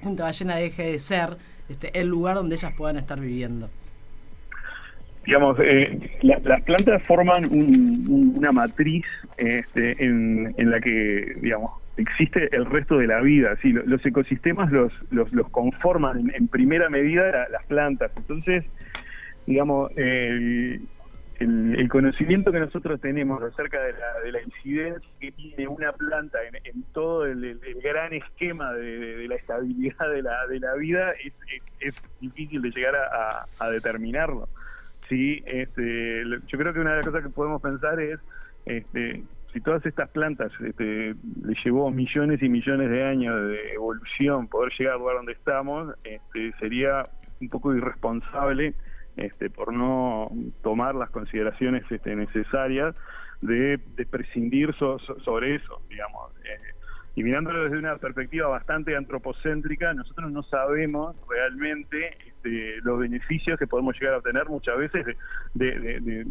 Punta 0.00 0.24
Ballena 0.24 0.56
deje 0.56 0.82
de 0.92 0.98
ser 0.98 1.36
este, 1.68 1.98
el 2.00 2.08
lugar 2.08 2.36
donde 2.36 2.56
ellas 2.56 2.72
puedan 2.72 2.96
estar 2.96 3.20
viviendo? 3.20 3.70
digamos, 5.24 5.58
eh, 5.60 5.98
la- 6.22 6.40
las 6.42 6.62
plantas 6.62 7.02
forman 7.06 7.44
un- 7.44 8.04
un- 8.08 8.32
una 8.36 8.52
matriz 8.52 9.04
este, 9.36 10.02
en, 10.04 10.54
la 10.70 10.80
que, 10.80 11.34
digamos, 11.40 11.72
existe 11.96 12.54
el 12.56 12.64
resto 12.66 12.96
de 12.98 13.06
la 13.06 13.20
vida. 13.20 13.56
Sí, 13.62 13.72
lo- 13.72 13.84
los 13.84 14.04
ecosistemas 14.04 14.70
los, 14.72 14.92
los, 15.10 15.30
conforman 15.50 16.30
en, 16.34 16.48
primera 16.48 16.88
medida 16.88 17.30
la- 17.30 17.48
las 17.50 17.66
plantas. 17.66 18.12
Entonces, 18.16 18.64
digamos, 19.46 19.90
el- 21.40 21.74
el 21.80 21.88
conocimiento 21.88 22.52
que 22.52 22.60
nosotros 22.60 23.00
tenemos 23.00 23.42
acerca 23.42 23.82
de 23.82 23.94
la, 23.94 24.20
de 24.22 24.32
la 24.32 24.42
incidencia 24.42 25.10
que 25.18 25.32
tiene 25.32 25.66
una 25.68 25.92
planta 25.92 26.38
en, 26.64 26.84
todo 26.92 27.24
el, 27.26 27.58
gran 27.82 28.12
esquema 28.12 28.72
de, 28.74 29.26
la 29.26 29.36
estabilidad 29.36 30.10
de 30.10 30.22
la, 30.22 30.46
de 30.46 30.60
la 30.60 30.74
vida 30.74 31.12
es, 31.12 31.32
es- 31.54 31.62
es 31.80 31.94
difícil 32.20 32.60
de 32.62 32.70
llegar 32.70 32.94
a, 32.94 33.68
determinarlo. 33.70 34.48
Sí, 35.08 35.42
este, 35.46 36.22
yo 36.46 36.58
creo 36.58 36.72
que 36.74 36.80
una 36.80 36.90
de 36.90 36.96
las 36.98 37.06
cosas 37.06 37.22
que 37.24 37.30
podemos 37.30 37.62
pensar 37.62 37.98
es, 38.00 38.20
este, 38.66 39.24
si 39.52 39.60
todas 39.62 39.84
estas 39.86 40.10
plantas 40.10 40.52
este, 40.64 41.14
le 41.14 41.54
llevó 41.64 41.90
millones 41.90 42.42
y 42.42 42.48
millones 42.50 42.90
de 42.90 43.02
años 43.02 43.48
de 43.48 43.72
evolución 43.72 44.46
poder 44.48 44.72
llegar 44.78 44.94
al 44.94 45.00
lugar 45.00 45.16
donde 45.16 45.32
estamos, 45.32 45.94
este, 46.04 46.52
sería 46.60 47.08
un 47.40 47.48
poco 47.48 47.74
irresponsable 47.74 48.74
este, 49.16 49.50
por 49.50 49.72
no 49.72 50.30
tomar 50.62 50.94
las 50.94 51.10
consideraciones 51.10 51.84
este, 51.90 52.14
necesarias 52.16 52.94
de, 53.40 53.78
de 53.96 54.06
prescindir 54.06 54.74
so- 54.74 54.98
so- 54.98 55.18
sobre 55.20 55.56
eso, 55.56 55.82
digamos. 55.88 56.32
Eh, 56.44 56.58
y 57.16 57.24
mirándolo 57.24 57.64
desde 57.64 57.78
una 57.78 57.96
perspectiva 57.98 58.46
bastante 58.48 58.96
antropocéntrica, 58.96 59.92
nosotros 59.94 60.30
no 60.30 60.42
sabemos 60.44 61.16
realmente 61.28 62.16
este, 62.26 62.76
los 62.82 63.00
beneficios 63.00 63.58
que 63.58 63.66
podemos 63.66 63.98
llegar 63.98 64.14
a 64.14 64.18
obtener 64.18 64.46
muchas 64.48 64.78
veces 64.78 65.04
de 65.54 66.24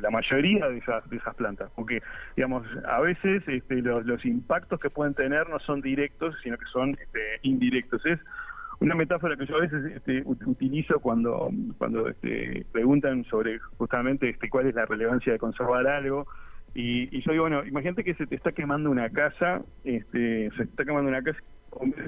la 0.00 0.10
mayoría 0.10 0.68
de 0.68 0.78
esas, 0.78 1.08
de 1.10 1.16
esas 1.16 1.34
plantas. 1.34 1.70
Porque, 1.74 2.00
digamos, 2.36 2.64
a 2.86 3.00
veces 3.00 3.42
este, 3.48 3.82
los, 3.82 4.06
los 4.06 4.24
impactos 4.24 4.78
que 4.78 4.88
pueden 4.88 5.14
tener 5.14 5.48
no 5.50 5.58
son 5.58 5.80
directos, 5.80 6.36
sino 6.42 6.56
que 6.56 6.66
son 6.66 6.90
este, 6.90 7.40
indirectos. 7.42 8.06
Es 8.06 8.20
una 8.80 8.94
metáfora 8.94 9.36
que 9.36 9.46
yo 9.46 9.56
a 9.56 9.60
veces 9.60 9.84
este, 9.96 10.24
ut- 10.24 10.46
utilizo 10.46 11.00
cuando, 11.00 11.50
cuando 11.78 12.08
este, 12.08 12.66
preguntan 12.72 13.24
sobre 13.24 13.58
justamente 13.78 14.30
este, 14.30 14.48
cuál 14.48 14.66
es 14.66 14.74
la 14.74 14.86
relevancia 14.86 15.32
de 15.32 15.38
conservar 15.38 15.86
algo. 15.86 16.26
Y, 16.74 17.16
y 17.16 17.22
yo 17.22 17.32
digo, 17.32 17.44
bueno, 17.44 17.64
imagínate 17.64 18.04
que 18.04 18.14
se 18.14 18.26
te 18.26 18.34
está 18.34 18.52
quemando 18.52 18.90
una 18.90 19.10
casa, 19.10 19.62
este, 19.84 20.50
se 20.50 20.64
te 20.64 20.70
está 20.70 20.84
quemando 20.84 21.08
una 21.08 21.22
casa, 21.22 21.38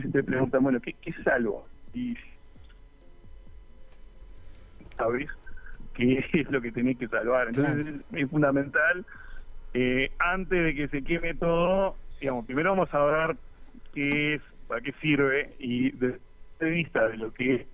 y 0.04 0.10
te 0.10 0.22
preguntan, 0.24 0.62
bueno, 0.62 0.80
¿qué, 0.80 0.94
qué 1.00 1.10
es 1.10 1.26
algo? 1.26 1.68
Y 1.92 2.14
sabes 4.96 5.30
qué 5.94 6.24
es 6.32 6.50
lo 6.50 6.60
que 6.60 6.72
tenés 6.72 6.98
que 6.98 7.08
salvar. 7.08 7.48
Entonces 7.48 7.86
es, 8.10 8.18
es 8.18 8.30
fundamental, 8.30 9.06
eh, 9.74 10.14
antes 10.18 10.64
de 10.64 10.74
que 10.74 10.88
se 10.88 11.04
queme 11.04 11.34
todo, 11.34 11.98
digamos, 12.20 12.46
primero 12.46 12.70
vamos 12.70 12.92
a 12.92 13.04
ver 13.04 13.36
qué 13.92 14.34
es, 14.34 14.42
para 14.66 14.80
qué 14.80 14.92
sirve, 15.00 15.54
y 15.58 15.90
punto 15.92 16.16
de 16.58 16.70
vista 16.70 17.08
de 17.08 17.16
lo 17.16 17.32
que 17.32 17.54
es 17.54 17.66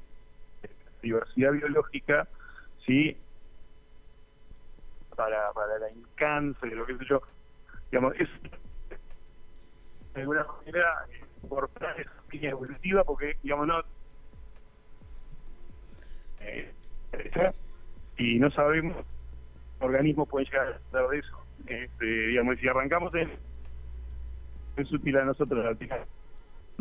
diversidad 1.02 1.52
biológica, 1.52 2.28
¿sí? 2.86 3.16
para, 5.16 5.52
para 5.52 5.78
la 5.78 5.88
cáncer, 6.16 6.72
lo 6.72 6.86
que 6.86 6.96
sé 6.98 7.04
yo, 7.08 7.22
digamos, 7.90 8.14
es 8.18 8.28
de 10.14 10.20
alguna 10.20 10.44
manera 10.44 11.06
cortar 11.48 12.00
esa 12.00 12.12
línea 12.30 12.50
evolutiva 12.50 13.04
porque, 13.04 13.36
digamos, 13.42 13.66
no... 13.66 13.80
Eh, 16.40 16.72
y 18.16 18.38
no 18.38 18.50
sabemos 18.50 18.96
organismos 19.80 20.28
pueden 20.28 20.46
llegar 20.46 20.68
a 20.68 20.90
ser 20.90 21.08
de 21.08 21.18
eso. 21.18 21.38
Este, 21.66 22.04
digamos, 22.04 22.58
si 22.58 22.68
arrancamos 22.68 23.14
en... 23.14 23.30
Es 24.76 24.90
útil 24.92 25.16
a 25.18 25.24
nosotros 25.24 25.64
la 25.64 25.74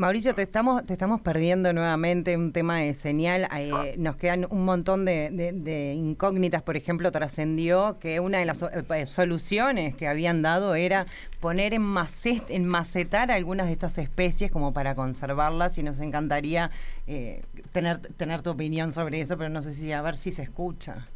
Mauricio, 0.02 0.34
te 0.34 0.42
estamos, 0.42 0.84
te 0.84 0.94
estamos 0.94 1.22
perdiendo 1.22 1.74
nuevamente 1.74 2.36
un 2.36 2.52
tema 2.52 2.78
de 2.78 2.96
señal. 2.96 3.48
Eh, 3.56 3.94
nos 4.00 4.16
quedan 4.16 4.48
un 4.50 4.66
montón 4.66 5.06
de, 5.06 5.94
incógnitas. 5.96 6.64
Por 6.64 6.76
ejemplo, 6.76 7.12
trascendió 7.12 8.00
que 8.00 8.20
una 8.20 8.40
de 8.40 8.46
las 8.46 8.64
eh, 8.64 9.06
soluciones 9.06 9.96
que 9.96 10.08
habían 10.08 10.42
dado 10.42 10.74
era 10.74 11.06
poner 11.40 11.76
en, 11.76 11.84
macet, 11.84 12.50
en 12.50 12.66
macetar 12.66 13.30
algunas 13.30 13.68
de 13.68 13.74
estas 13.74 14.00
especies 14.00 14.50
como 14.50 14.74
para 14.74 14.96
conservarlas. 14.96 15.78
Y 15.78 15.84
nos 15.84 16.00
encantaría 16.00 16.72
eh, 17.06 17.44
tener, 17.72 18.00
tener 18.00 18.42
tu 18.42 18.50
opinión 18.50 18.94
sobre 18.94 19.22
eso, 19.22 19.38
pero 19.38 19.52
no 19.52 19.62
sé 19.62 19.72
si 19.72 19.92
a 19.92 20.02
ver 20.02 20.18
si 20.18 20.32
se 20.32 20.42
escucha. 20.42 21.10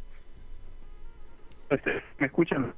¿Me 2.18 2.26
escuchan? 2.26 2.72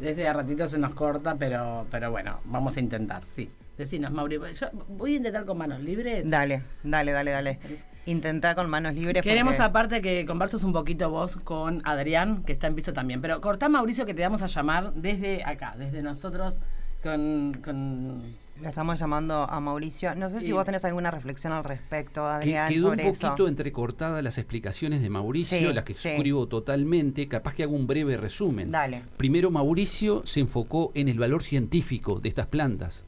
Desde 0.00 0.26
a 0.26 0.32
ratito 0.32 0.66
se 0.66 0.80
nos 0.80 0.92
corta, 0.92 1.36
pero, 1.36 1.86
pero 1.88 2.10
bueno, 2.10 2.40
vamos 2.46 2.76
a 2.76 2.80
intentar, 2.80 3.22
sí. 3.22 3.48
Decinos, 3.76 4.10
Mauri, 4.10 4.38
yo 4.58 4.68
voy 4.88 5.14
a 5.14 5.16
intentar 5.16 5.44
con 5.44 5.58
manos 5.58 5.80
libres. 5.80 6.22
Dale, 6.24 6.62
dale, 6.82 7.12
dale, 7.12 7.30
dale. 7.30 7.58
Intenta 8.06 8.54
con 8.54 8.70
manos 8.70 8.94
libres. 8.94 9.22
Queremos 9.22 9.60
aparte 9.60 10.00
que 10.00 10.24
converses 10.24 10.64
un 10.64 10.72
poquito 10.72 11.10
vos 11.10 11.36
con 11.36 11.82
Adrián, 11.84 12.42
que 12.44 12.52
está 12.52 12.68
en 12.68 12.74
piso 12.74 12.92
también. 12.92 13.20
Pero 13.20 13.40
cortá, 13.40 13.68
Mauricio, 13.68 14.06
que 14.06 14.14
te 14.14 14.22
vamos 14.22 14.40
a 14.42 14.46
llamar 14.46 14.94
desde 14.94 15.44
acá, 15.44 15.74
desde 15.76 16.02
nosotros 16.02 16.60
con 17.02 17.52
le 18.60 18.68
estamos 18.68 18.98
llamando 18.98 19.48
a 19.48 19.60
Mauricio. 19.60 20.14
No 20.14 20.30
sé 20.30 20.40
si 20.40 20.52
vos 20.52 20.64
tenés 20.64 20.84
alguna 20.84 21.10
reflexión 21.10 21.52
al 21.52 21.64
respecto, 21.64 22.26
Adrián. 22.26 22.68
Quedó 22.68 22.90
un 22.90 22.96
poquito 22.96 23.48
entrecortada 23.48 24.22
las 24.22 24.38
explicaciones 24.38 25.02
de 25.02 25.10
Mauricio, 25.10 25.72
las 25.72 25.84
que 25.84 25.94
suscribo 25.94 26.46
totalmente. 26.46 27.28
Capaz 27.28 27.54
que 27.54 27.62
hago 27.62 27.76
un 27.76 27.86
breve 27.86 28.16
resumen. 28.16 28.70
Dale. 28.70 29.02
Primero, 29.16 29.50
Mauricio 29.50 30.24
se 30.26 30.40
enfocó 30.40 30.90
en 30.94 31.08
el 31.08 31.18
valor 31.18 31.42
científico 31.42 32.20
de 32.20 32.28
estas 32.28 32.46
plantas, 32.46 33.04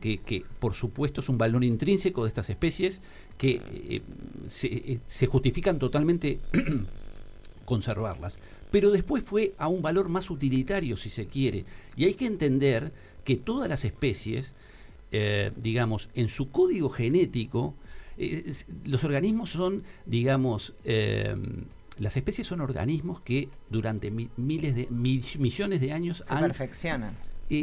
que, 0.00 0.18
que, 0.18 0.44
por 0.58 0.74
supuesto 0.74 1.20
es 1.20 1.28
un 1.28 1.38
valor 1.38 1.64
intrínseco 1.64 2.24
de 2.24 2.28
estas 2.28 2.50
especies 2.50 3.00
que 3.38 3.60
eh, 3.72 4.02
se, 4.48 4.68
eh, 4.68 5.00
se 5.06 5.26
justifican 5.26 5.78
totalmente 5.78 6.40
conservarlas. 7.64 8.38
Pero 8.70 8.90
después 8.90 9.22
fue 9.22 9.54
a 9.56 9.68
un 9.68 9.82
valor 9.82 10.08
más 10.08 10.30
utilitario, 10.30 10.96
si 10.96 11.08
se 11.08 11.26
quiere. 11.26 11.64
Y 11.96 12.04
hay 12.04 12.14
que 12.14 12.26
entender 12.26 12.92
que 13.24 13.36
todas 13.36 13.68
las 13.68 13.84
especies 13.84 14.54
eh, 15.16 15.52
digamos, 15.54 16.08
en 16.16 16.28
su 16.28 16.50
código 16.50 16.90
genético, 16.90 17.76
eh, 18.18 18.52
los 18.84 19.04
organismos 19.04 19.50
son, 19.50 19.84
digamos, 20.06 20.74
eh, 20.84 21.36
las 22.00 22.16
especies 22.16 22.48
son 22.48 22.60
organismos 22.60 23.20
que 23.20 23.48
durante 23.70 24.10
miles 24.10 24.74
de 24.74 24.88
millones 24.90 25.80
de 25.80 25.92
años 25.92 26.24
han, 26.26 26.40
perfeccionan. 26.40 27.16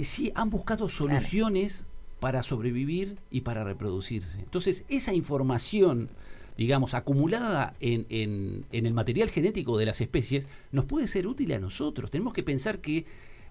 sí, 0.04 0.32
han 0.34 0.50
buscado 0.50 0.88
soluciones 0.88 1.86
para 2.22 2.42
sobrevivir 2.42 3.18
y 3.30 3.42
para 3.42 3.66
reproducirse. 3.66 4.40
Entonces, 4.40 4.86
esa 4.88 5.14
información 5.14 6.10
digamos, 6.58 6.94
acumulada 6.94 7.76
en, 7.80 8.06
en, 8.10 8.66
en, 8.72 8.86
el 8.86 8.94
material 8.94 9.30
genético 9.30 9.78
de 9.78 9.88
las 9.88 10.00
especies, 10.00 10.48
nos 10.72 10.86
puede 10.86 11.08
ser 11.08 11.26
útil 11.26 11.52
a 11.54 11.60
nosotros. 11.60 12.12
Tenemos 12.12 12.34
que 12.34 12.44
pensar 12.44 12.80
que 12.80 13.06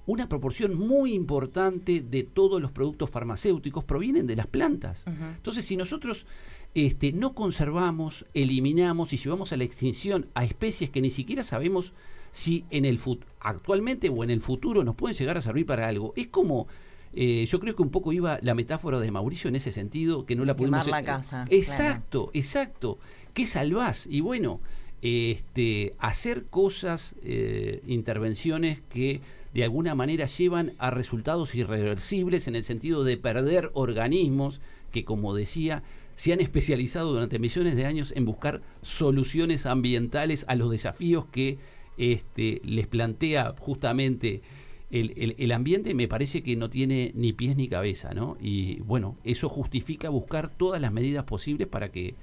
una 0.06 0.28
proporción 0.28 0.76
muy 0.76 1.14
importante 1.14 2.00
de 2.00 2.22
todos 2.24 2.60
los 2.60 2.72
productos 2.72 3.10
farmacéuticos 3.10 3.84
provienen 3.84 4.26
de 4.26 4.36
las 4.36 4.46
plantas. 4.46 5.04
Entonces, 5.06 5.64
si 5.64 5.76
nosotros 5.76 6.26
este, 6.74 7.12
no 7.12 7.34
conservamos, 7.34 8.26
eliminamos 8.34 9.12
y 9.12 9.16
llevamos 9.16 9.52
a 9.52 9.56
la 9.56 9.64
extinción 9.64 10.26
a 10.34 10.44
especies 10.44 10.90
que 10.90 11.00
ni 11.00 11.10
siquiera 11.10 11.44
sabemos 11.44 11.92
si 12.32 12.64
en 12.70 12.84
el 12.84 13.00
actualmente 13.40 14.08
o 14.08 14.22
en 14.22 14.30
el 14.30 14.40
futuro 14.40 14.84
nos 14.84 14.94
pueden 14.94 15.16
llegar 15.16 15.36
a 15.36 15.42
servir 15.42 15.66
para 15.66 15.88
algo, 15.88 16.12
es 16.16 16.28
como 16.28 16.68
eh, 17.12 17.46
yo 17.48 17.58
creo 17.58 17.74
que 17.74 17.82
un 17.82 17.90
poco 17.90 18.12
iba 18.12 18.38
la 18.42 18.54
metáfora 18.54 19.00
de 19.00 19.10
Mauricio 19.10 19.48
en 19.48 19.56
ese 19.56 19.72
sentido, 19.72 20.26
que 20.26 20.36
no 20.36 20.44
la 20.44 20.56
pudimos... 20.56 20.86
la 20.86 21.02
casa. 21.02 21.44
Exacto, 21.50 22.30
exacto. 22.34 22.98
¿Qué 23.34 23.46
salvás? 23.46 24.06
Y 24.08 24.20
bueno, 24.20 24.60
este, 25.02 25.94
hacer 25.98 26.44
cosas, 26.46 27.16
eh, 27.22 27.82
intervenciones 27.86 28.80
que 28.88 29.20
de 29.54 29.64
alguna 29.64 29.94
manera 29.94 30.26
llevan 30.26 30.74
a 30.78 30.90
resultados 30.90 31.54
irreversibles 31.54 32.46
en 32.46 32.56
el 32.56 32.64
sentido 32.64 33.04
de 33.04 33.16
perder 33.16 33.70
organismos 33.74 34.60
que, 34.92 35.04
como 35.04 35.34
decía, 35.34 35.82
se 36.14 36.32
han 36.32 36.40
especializado 36.40 37.12
durante 37.12 37.38
millones 37.38 37.76
de 37.76 37.86
años 37.86 38.12
en 38.14 38.24
buscar 38.24 38.62
soluciones 38.82 39.66
ambientales 39.66 40.44
a 40.48 40.54
los 40.54 40.70
desafíos 40.70 41.26
que 41.32 41.58
este, 41.96 42.60
les 42.64 42.86
plantea 42.86 43.54
justamente 43.58 44.42
el, 44.90 45.36
el, 45.38 45.52
ambiente, 45.52 45.94
me 45.94 46.08
parece 46.08 46.42
que 46.42 46.56
no 46.56 46.68
tiene 46.68 47.12
ni 47.14 47.32
pies 47.32 47.56
ni 47.56 47.68
cabeza, 47.68 48.12
¿no? 48.12 48.36
Y 48.40 48.80
bueno, 48.80 49.16
eso 49.22 49.48
justifica 49.48 50.08
buscar 50.08 50.48
todas 50.48 50.80
las 50.80 50.92
medidas 50.92 51.24
posibles 51.24 51.68
para 51.68 51.92
que 51.92 52.16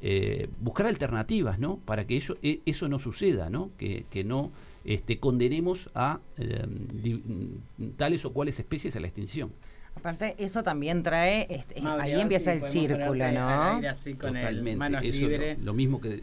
eh, 0.00 0.48
buscar 0.60 0.86
alternativas, 0.86 1.58
¿no? 1.58 1.78
Para 1.78 2.06
que 2.06 2.16
eso, 2.16 2.36
e, 2.40 2.60
eso 2.66 2.88
no 2.88 3.00
suceda, 3.00 3.50
¿no? 3.50 3.70
Que, 3.78 4.06
que 4.10 4.22
no 4.22 4.52
este, 4.84 5.18
condenemos 5.18 5.90
a 5.94 6.20
em, 6.36 7.60
tales 7.96 8.24
o 8.24 8.32
cuales 8.32 8.58
especies 8.58 8.94
a 8.96 9.00
la 9.00 9.06
extinción. 9.06 9.52
Aparte, 9.96 10.34
eso 10.38 10.62
también 10.62 11.02
trae, 11.02 11.46
este, 11.50 11.80
ahí 11.86 12.20
empieza 12.20 12.52
el 12.52 12.64
círculo, 12.64 13.30
¿no? 13.32 13.80
Totalmente, 14.18 15.08
eso 15.08 15.26
lo, 15.60 15.72
mismo 15.72 16.00
que 16.00 16.22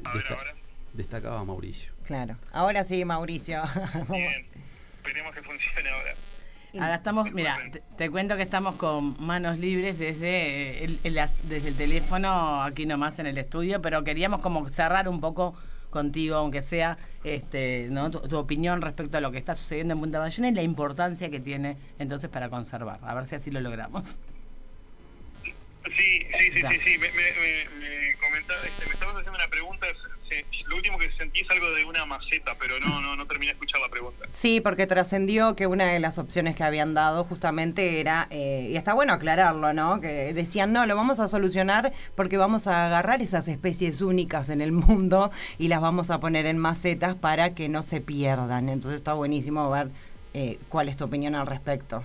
destacaba 0.93 1.43
Mauricio. 1.45 1.93
Claro, 2.03 2.37
ahora 2.51 2.83
sí, 2.83 3.05
Mauricio. 3.05 3.61
Bien. 4.09 4.45
Esperemos 4.97 5.33
que 5.33 5.41
funcione 5.41 5.89
ahora. 5.89 6.13
Ahora 6.79 6.95
estamos, 6.95 7.31
mira, 7.33 7.57
te, 7.97 8.09
cuento 8.09 8.37
que 8.37 8.43
estamos 8.43 8.75
con 8.75 9.15
manos 9.19 9.57
libres 9.57 9.99
desde 9.99 10.85
el, 10.85 10.99
desde 11.03 11.67
el 11.67 11.75
teléfono 11.75 12.61
aquí 12.61 12.85
nomás 12.85 13.19
en 13.19 13.25
el 13.25 13.37
estudio, 13.37 13.81
pero 13.81 14.03
queríamos 14.03 14.41
como 14.41 14.69
cerrar 14.69 15.09
un 15.09 15.19
poco 15.19 15.53
contigo, 15.91 16.35
aunque 16.35 16.63
sea 16.63 16.97
este, 17.23 17.87
¿no? 17.91 18.09
tu, 18.09 18.37
opinión 18.37 18.81
respecto 18.81 19.17
a 19.17 19.21
lo 19.21 19.31
que 19.31 19.37
está 19.37 19.53
sucediendo 19.53 19.93
en 19.93 19.99
Punta 19.99 20.17
Ballena 20.17 20.49
y 20.49 20.53
la 20.53 20.63
importancia 20.63 21.29
que 21.29 21.39
tiene 21.39 21.77
entonces 21.99 22.29
para 22.29 22.49
conservar. 22.49 22.99
A 23.03 23.13
ver 23.13 23.27
si 23.27 23.35
así 23.35 23.51
lo 23.51 23.61
logramos. 23.61 24.17
Sí, 25.43 25.51
sí, 25.93 26.51
sí, 26.53 26.61
sí, 26.69 26.79
sí. 26.83 26.97
Me, 26.97 27.09
me, 27.11 27.79
me, 27.79 28.15
comentaba, 28.17 28.59
este, 28.65 28.85
me 28.87 28.93
estabas 28.93 29.15
haciendo 29.15 29.37
una 29.37 29.47
pregunta 29.47 29.87
lo 30.67 30.75
último 30.75 30.97
que 30.97 31.11
sentí 31.17 31.41
es 31.41 31.49
algo 31.51 31.69
de 31.71 31.85
una 31.85 32.05
maceta, 32.05 32.55
pero 32.59 32.79
no, 32.79 33.01
no, 33.01 33.15
no 33.15 33.27
terminé 33.27 33.51
de 33.51 33.53
escuchar 33.53 33.81
la 33.81 33.89
pregunta. 33.89 34.25
Sí, 34.29 34.61
porque 34.61 34.87
trascendió 34.87 35.55
que 35.55 35.67
una 35.67 35.91
de 35.91 35.99
las 35.99 36.17
opciones 36.17 36.55
que 36.55 36.63
habían 36.63 36.93
dado 36.93 37.23
justamente 37.23 37.99
era, 37.99 38.27
eh, 38.29 38.67
y 38.69 38.77
está 38.77 38.93
bueno 38.93 39.13
aclararlo, 39.13 39.73
¿no? 39.73 39.99
Que 39.99 40.33
decían, 40.33 40.73
no, 40.73 40.85
lo 40.85 40.95
vamos 40.95 41.19
a 41.19 41.27
solucionar 41.27 41.93
porque 42.15 42.37
vamos 42.37 42.67
a 42.67 42.85
agarrar 42.85 43.21
esas 43.21 43.47
especies 43.47 44.01
únicas 44.01 44.49
en 44.49 44.61
el 44.61 44.71
mundo 44.71 45.31
y 45.57 45.67
las 45.67 45.81
vamos 45.81 46.09
a 46.09 46.19
poner 46.19 46.45
en 46.45 46.57
macetas 46.57 47.15
para 47.15 47.53
que 47.53 47.69
no 47.69 47.83
se 47.83 48.01
pierdan. 48.01 48.69
Entonces 48.69 48.97
está 48.97 49.13
buenísimo 49.13 49.69
ver 49.69 49.89
eh, 50.33 50.57
cuál 50.69 50.89
es 50.89 50.97
tu 50.97 51.05
opinión 51.05 51.35
al 51.35 51.47
respecto. 51.47 52.03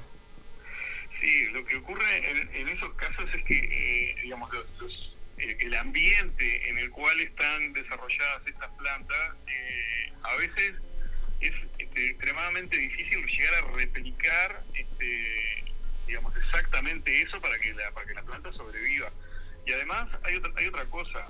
Sí, 1.20 1.46
lo 1.52 1.64
que 1.64 1.76
ocurre 1.76 2.50
en, 2.60 2.68
esos 2.68 2.92
casos 2.94 3.24
es 3.34 3.42
que, 3.44 3.58
eh, 3.58 4.14
digamos, 4.22 4.50
los 4.80 5.05
el 5.38 5.74
ambiente 5.74 6.68
en 6.68 6.78
el 6.78 6.90
cual 6.90 7.20
están 7.20 7.72
desarrolladas 7.72 8.46
estas 8.46 8.70
plantas, 8.78 9.34
eh, 9.46 10.12
a 10.22 10.34
veces 10.36 10.74
es 11.40 11.52
este, 11.78 12.10
extremadamente 12.10 12.76
difícil 12.76 13.24
llegar 13.26 13.54
a 13.54 13.72
replicar 13.72 14.64
este, 14.74 15.64
digamos 16.06 16.34
exactamente 16.36 17.20
eso 17.20 17.40
para 17.40 17.58
que 17.58 17.74
la, 17.74 17.90
para 17.92 18.06
que 18.06 18.14
la 18.14 18.22
planta 18.22 18.52
sobreviva. 18.52 19.12
Y 19.66 19.72
además 19.72 20.06
hay 20.22 20.36
otra, 20.36 20.52
hay 20.56 20.66
otra 20.68 20.84
cosa, 20.86 21.26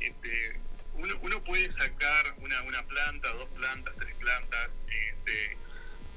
este, 0.00 0.60
uno, 0.94 1.14
uno 1.22 1.42
puede 1.44 1.72
sacar 1.72 2.34
una, 2.38 2.62
una 2.62 2.82
planta, 2.86 3.28
dos 3.32 3.48
plantas, 3.50 3.94
tres 3.98 4.14
plantas, 4.16 4.70
este, 4.86 5.56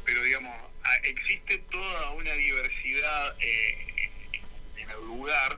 pero 0.05 0.21
digamos, 0.23 0.55
existe 1.03 1.59
toda 1.71 2.11
una 2.11 2.33
diversidad 2.33 3.35
eh, 3.39 4.11
en 4.75 4.89
el 4.89 5.05
lugar 5.07 5.57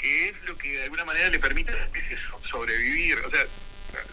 que 0.00 0.28
es 0.30 0.42
lo 0.44 0.56
que 0.56 0.68
de 0.68 0.82
alguna 0.84 1.04
manera 1.04 1.28
le 1.28 1.38
permite 1.38 1.72
a 1.72 1.76
la 1.76 1.84
especie 1.84 2.16
sobrevivir. 2.50 3.18
O 3.18 3.30
sea, 3.30 3.46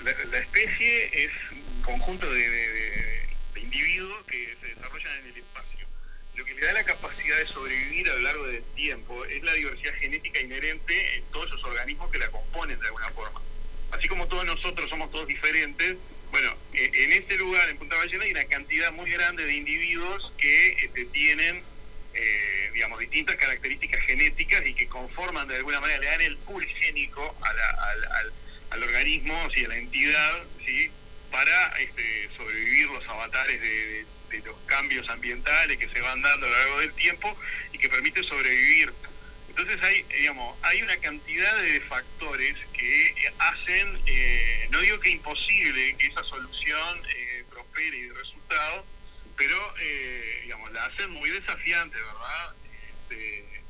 la, 0.03 0.37
especie 0.39 1.25
es 1.25 1.31
un 1.51 1.81
conjunto 1.81 2.29
de, 2.31 3.27
individuos 3.55 4.25
que 4.25 4.55
se 4.61 4.67
desarrollan 4.67 5.17
en 5.19 5.25
el 5.27 5.37
espacio. 5.37 5.87
Lo 6.35 6.45
que 6.45 6.53
le 6.53 6.65
da 6.65 6.73
la 6.73 6.83
capacidad 6.83 7.37
de 7.37 7.45
sobrevivir 7.45 8.09
a 8.09 8.13
lo 8.13 8.19
largo 8.19 8.47
del 8.47 8.63
tiempo 8.75 9.25
es 9.25 9.41
la 9.43 9.53
diversidad 9.53 9.93
genética 9.95 10.39
inherente 10.39 11.15
en 11.15 11.23
todos 11.31 11.47
esos 11.47 11.63
organismos 11.63 12.11
que 12.11 12.19
la 12.19 12.29
componen 12.29 12.79
de 12.79 12.87
alguna 12.87 13.09
forma. 13.11 13.41
Así 13.91 14.07
como 14.07 14.27
todos 14.27 14.45
nosotros 14.45 14.89
somos 14.89 15.09
todos 15.11 15.27
diferentes, 15.27 15.95
bueno, 16.31 16.55
e, 16.73 16.91
en 17.03 17.13
este 17.13 17.37
lugar, 17.37 17.69
en 17.69 17.77
Punta 17.77 17.95
Ballena, 17.95 18.25
hay 18.25 18.31
una 18.31 18.45
cantidad 18.45 18.91
muy 18.91 19.09
grande 19.09 19.45
de 19.45 19.55
individuos 19.55 20.31
que 20.37 20.73
este, 20.83 21.05
tienen 21.05 21.63
eh, 22.17 22.71
digamos, 22.73 22.99
distintas 22.99 23.35
características 23.37 24.01
genéticas 24.01 24.65
y 24.65 24.73
que 24.73 24.87
conforman 24.87 25.47
de 25.47 25.55
alguna 25.57 25.79
manera, 25.79 25.99
le 25.99 26.05
dan 26.07 26.21
el 26.21 26.37
pool 26.37 26.65
génico 26.65 27.35
a 27.41 27.53
la- 27.53 27.69
al, 27.69 28.03
al- 28.11 28.33
al 28.71 28.83
organismo, 28.83 29.49
¿sí? 29.53 29.63
a 29.65 29.69
la 29.69 29.77
entidad, 29.77 30.43
¿sí? 30.65 30.91
para 31.31 31.67
este, 31.79 32.29
sobrevivir 32.35 32.87
los 32.89 33.07
avatares 33.07 33.61
de, 33.61 34.05
los 34.43 34.57
cambios 34.65 35.07
ambientales 35.09 35.77
que 35.77 35.87
se 35.87 36.01
van 36.01 36.21
dando 36.21 36.45
a 36.45 36.49
lo 36.49 36.55
largo 36.57 36.79
del 36.81 36.93
tiempo 36.93 37.37
y 37.71 37.77
que 37.77 37.87
permite 37.89 38.21
sobrevivir. 38.23 38.93
Entonces 39.49 39.81
hay, 39.81 40.03
digamos, 40.19 40.55
hay 40.63 40.81
una 40.81 40.97
cantidad 40.97 41.55
de 41.61 41.81
factores 41.81 42.55
que 42.73 43.13
hacen, 43.39 43.99
eh, 44.05 44.67
no 44.69 44.79
digo 44.81 44.99
que 44.99 45.09
imposible 45.09 45.95
que 45.97 46.07
esa 46.07 46.23
solución 46.23 47.01
eh, 47.15 47.43
prospere 47.49 47.97
y 47.97 48.01
dé 48.03 48.13
resultado, 48.13 48.85
pero 49.37 49.73
eh, 49.79 50.39
digamos, 50.43 50.71
la 50.71 50.85
hacen 50.85 51.11
muy 51.11 51.29
desafiante, 51.29 51.95
¿verdad? 51.95 52.55
Este, 52.89 53.61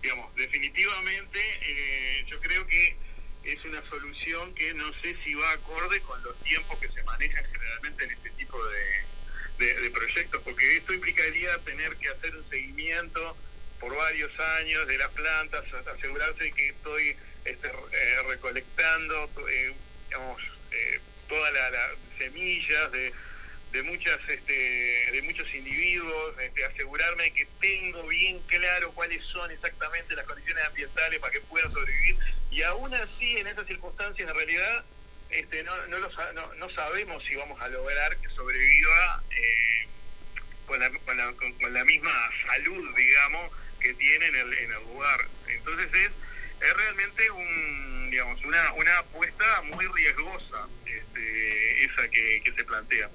digamos, 0.00 0.34
definitivamente 0.36 1.40
eh, 1.62 2.24
yo 2.28 2.40
creo 2.40 2.66
que 2.66 2.96
es 3.44 3.64
una 3.64 3.82
solución 3.88 4.54
que 4.54 4.74
no 4.74 4.92
sé 5.02 5.16
si 5.24 5.34
va 5.34 5.50
acorde 5.52 6.00
con 6.02 6.22
los 6.22 6.38
tiempos 6.40 6.78
que 6.78 6.88
se 6.88 7.02
manejan 7.04 7.44
generalmente 7.44 8.04
en 8.04 8.10
este 8.10 8.30
tipo 8.30 8.58
de, 8.66 9.90
proyectos, 9.92 10.40
porque 10.44 10.76
esto 10.76 10.92
implicaría 10.92 11.58
tener 11.58 11.96
que 11.96 12.08
hacer 12.08 12.36
un 12.36 12.48
seguimiento 12.48 13.36
por 13.80 13.96
varios 13.96 14.30
años 14.60 14.86
de 14.86 14.98
las 14.98 15.10
plantas, 15.10 15.64
asegurarse 15.72 16.44
de 16.44 16.52
que 16.52 16.68
estoy 16.68 17.16
este, 17.44 17.66
eh, 17.66 18.22
recolectando 18.28 19.28
eh, 19.50 19.74
digamos, 20.08 20.42
eh, 20.70 21.00
todas 21.28 21.52
las 21.52 21.72
semillas 22.18 22.92
de, 22.92 23.12
de 23.72 23.82
muchas 23.82 24.18
este, 24.28 24.52
de 25.12 25.22
muchos 25.22 25.54
individuos, 25.54 26.34
este, 26.40 26.64
asegurarme 26.64 27.30
que 27.32 27.46
tengo 27.60 28.06
bien 28.06 28.40
claro 28.46 28.92
cuáles 28.92 29.22
son 29.26 29.50
exactamente 29.50 30.16
las 30.16 30.24
condiciones 30.24 30.64
ambientales 30.64 31.20
para 31.20 31.32
que 31.32 31.40
pueda 31.40 31.70
sobrevivir 31.70 32.16
y 32.50 32.62
aún 32.62 32.94
así 32.94 33.36
en 33.36 33.46
esas 33.46 33.66
circunstancias 33.66 34.28
en 34.28 34.34
realidad 34.34 34.84
este, 35.30 35.62
no, 35.62 35.72
no, 35.88 36.54
no, 36.54 36.70
sabemos 36.70 37.22
si 37.24 37.36
vamos 37.36 37.60
a 37.60 37.68
lograr 37.68 38.16
que 38.16 38.28
sobreviva 38.30 39.22
eh, 39.30 39.86
con, 40.66 40.80
la, 40.80 40.90
con, 40.90 41.16
la, 41.16 41.32
con 41.32 41.74
la 41.74 41.84
misma 41.84 42.30
salud, 42.46 42.96
digamos, 42.96 43.52
que 43.78 43.92
tiene 43.94 44.26
en 44.26 44.36
el, 44.36 44.54
en 44.54 44.72
el 44.72 44.82
lugar. 44.84 45.20
Entonces 45.48 45.86
es, 45.92 46.10
es 46.66 46.76
realmente 46.76 47.30
un, 47.30 48.08
digamos, 48.10 48.42
una, 48.42 48.72
una 48.72 48.98
apuesta 48.98 49.62
muy 49.62 49.86
riesgosa 49.86 50.66
este, 50.86 51.84
esa 51.84 52.08
que, 52.08 52.40
que 52.44 52.52
se 52.52 52.64
plantea. 52.64 53.10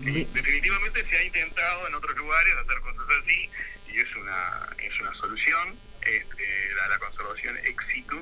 Definitivamente 0.00 1.04
se 1.04 1.16
ha 1.16 1.24
intentado 1.24 1.88
en 1.88 1.94
otros 1.94 2.16
lugares 2.16 2.52
hacer 2.62 2.80
cosas 2.80 3.04
así 3.22 3.48
y 3.92 3.98
es 3.98 4.16
una, 4.16 4.68
es 4.84 5.00
una 5.00 5.14
solución 5.14 5.74
este, 6.02 6.74
la, 6.76 6.88
la 6.88 6.98
conservación 6.98 7.56
ex 7.64 7.84
situ, 7.92 8.16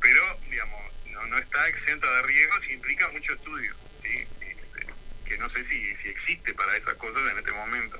pero 0.00 0.22
digamos 0.50 0.80
no, 1.12 1.26
no 1.26 1.38
está 1.38 1.68
exenta 1.68 2.10
de 2.10 2.22
riesgos 2.22 2.60
y 2.68 2.72
implica 2.74 3.08
mucho 3.10 3.32
estudio, 3.34 3.74
¿sí? 4.02 4.18
Este, 4.40 4.86
que 5.26 5.38
no 5.38 5.48
sé 5.50 5.64
si, 5.68 5.80
si 6.02 6.08
existe 6.08 6.54
para 6.54 6.76
esas 6.76 6.94
cosas 6.94 7.20
en 7.32 7.38
este 7.38 7.52
momento. 7.52 7.98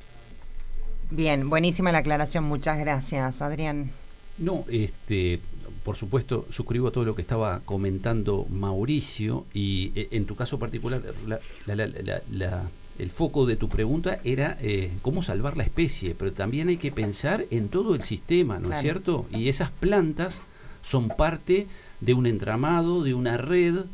Bien, 1.11 1.48
buenísima 1.50 1.92
la 1.92 1.98
aclaración. 1.98 2.44
Muchas 2.44 2.78
gracias, 2.78 3.42
Adrián. 3.42 3.90
No, 4.38 4.64
este, 4.70 5.40
por 5.85 5.96
supuesto, 5.96 6.46
suscribo 6.50 6.92
todo 6.92 7.04
lo 7.04 7.14
que 7.16 7.22
estaba 7.22 7.61
comentando 7.64 8.46
Mauricio 8.48 9.44
y 9.52 9.92
eh, 9.96 10.09
en 10.12 10.24
tu 10.26 10.37
caso 10.37 10.59
particular, 10.59 11.02
la- 11.26 11.40
la- 11.66 11.74
la- 11.74 11.87
la- 11.87 12.22
la- 12.30 12.70
el 13.00 13.10
foco 13.10 13.46
de 13.46 13.56
tu 13.56 13.68
pregunta 13.68 14.20
era 14.24 14.58
eh, 14.60 14.90
cómo 15.00 15.22
salvar 15.22 15.56
la 15.56 15.64
especie, 15.64 16.14
pero 16.14 16.32
también 16.32 16.68
hay 16.68 16.76
que 16.76 16.92
pensar 16.92 17.46
en 17.50 17.68
todo 17.68 17.94
el 17.94 18.02
sistema, 18.02 18.58
¿no 18.58 18.70
es 18.72 18.78
cierto? 18.78 19.26
Y 19.32 19.48
esas 19.48 19.70
plantas 19.70 20.42
son 20.82 21.08
parte 21.08 21.66
de 22.00 22.14
un 22.14 22.26
entramado, 22.26 23.02
de 23.02 23.14
una 23.14 23.38
red 23.38 23.84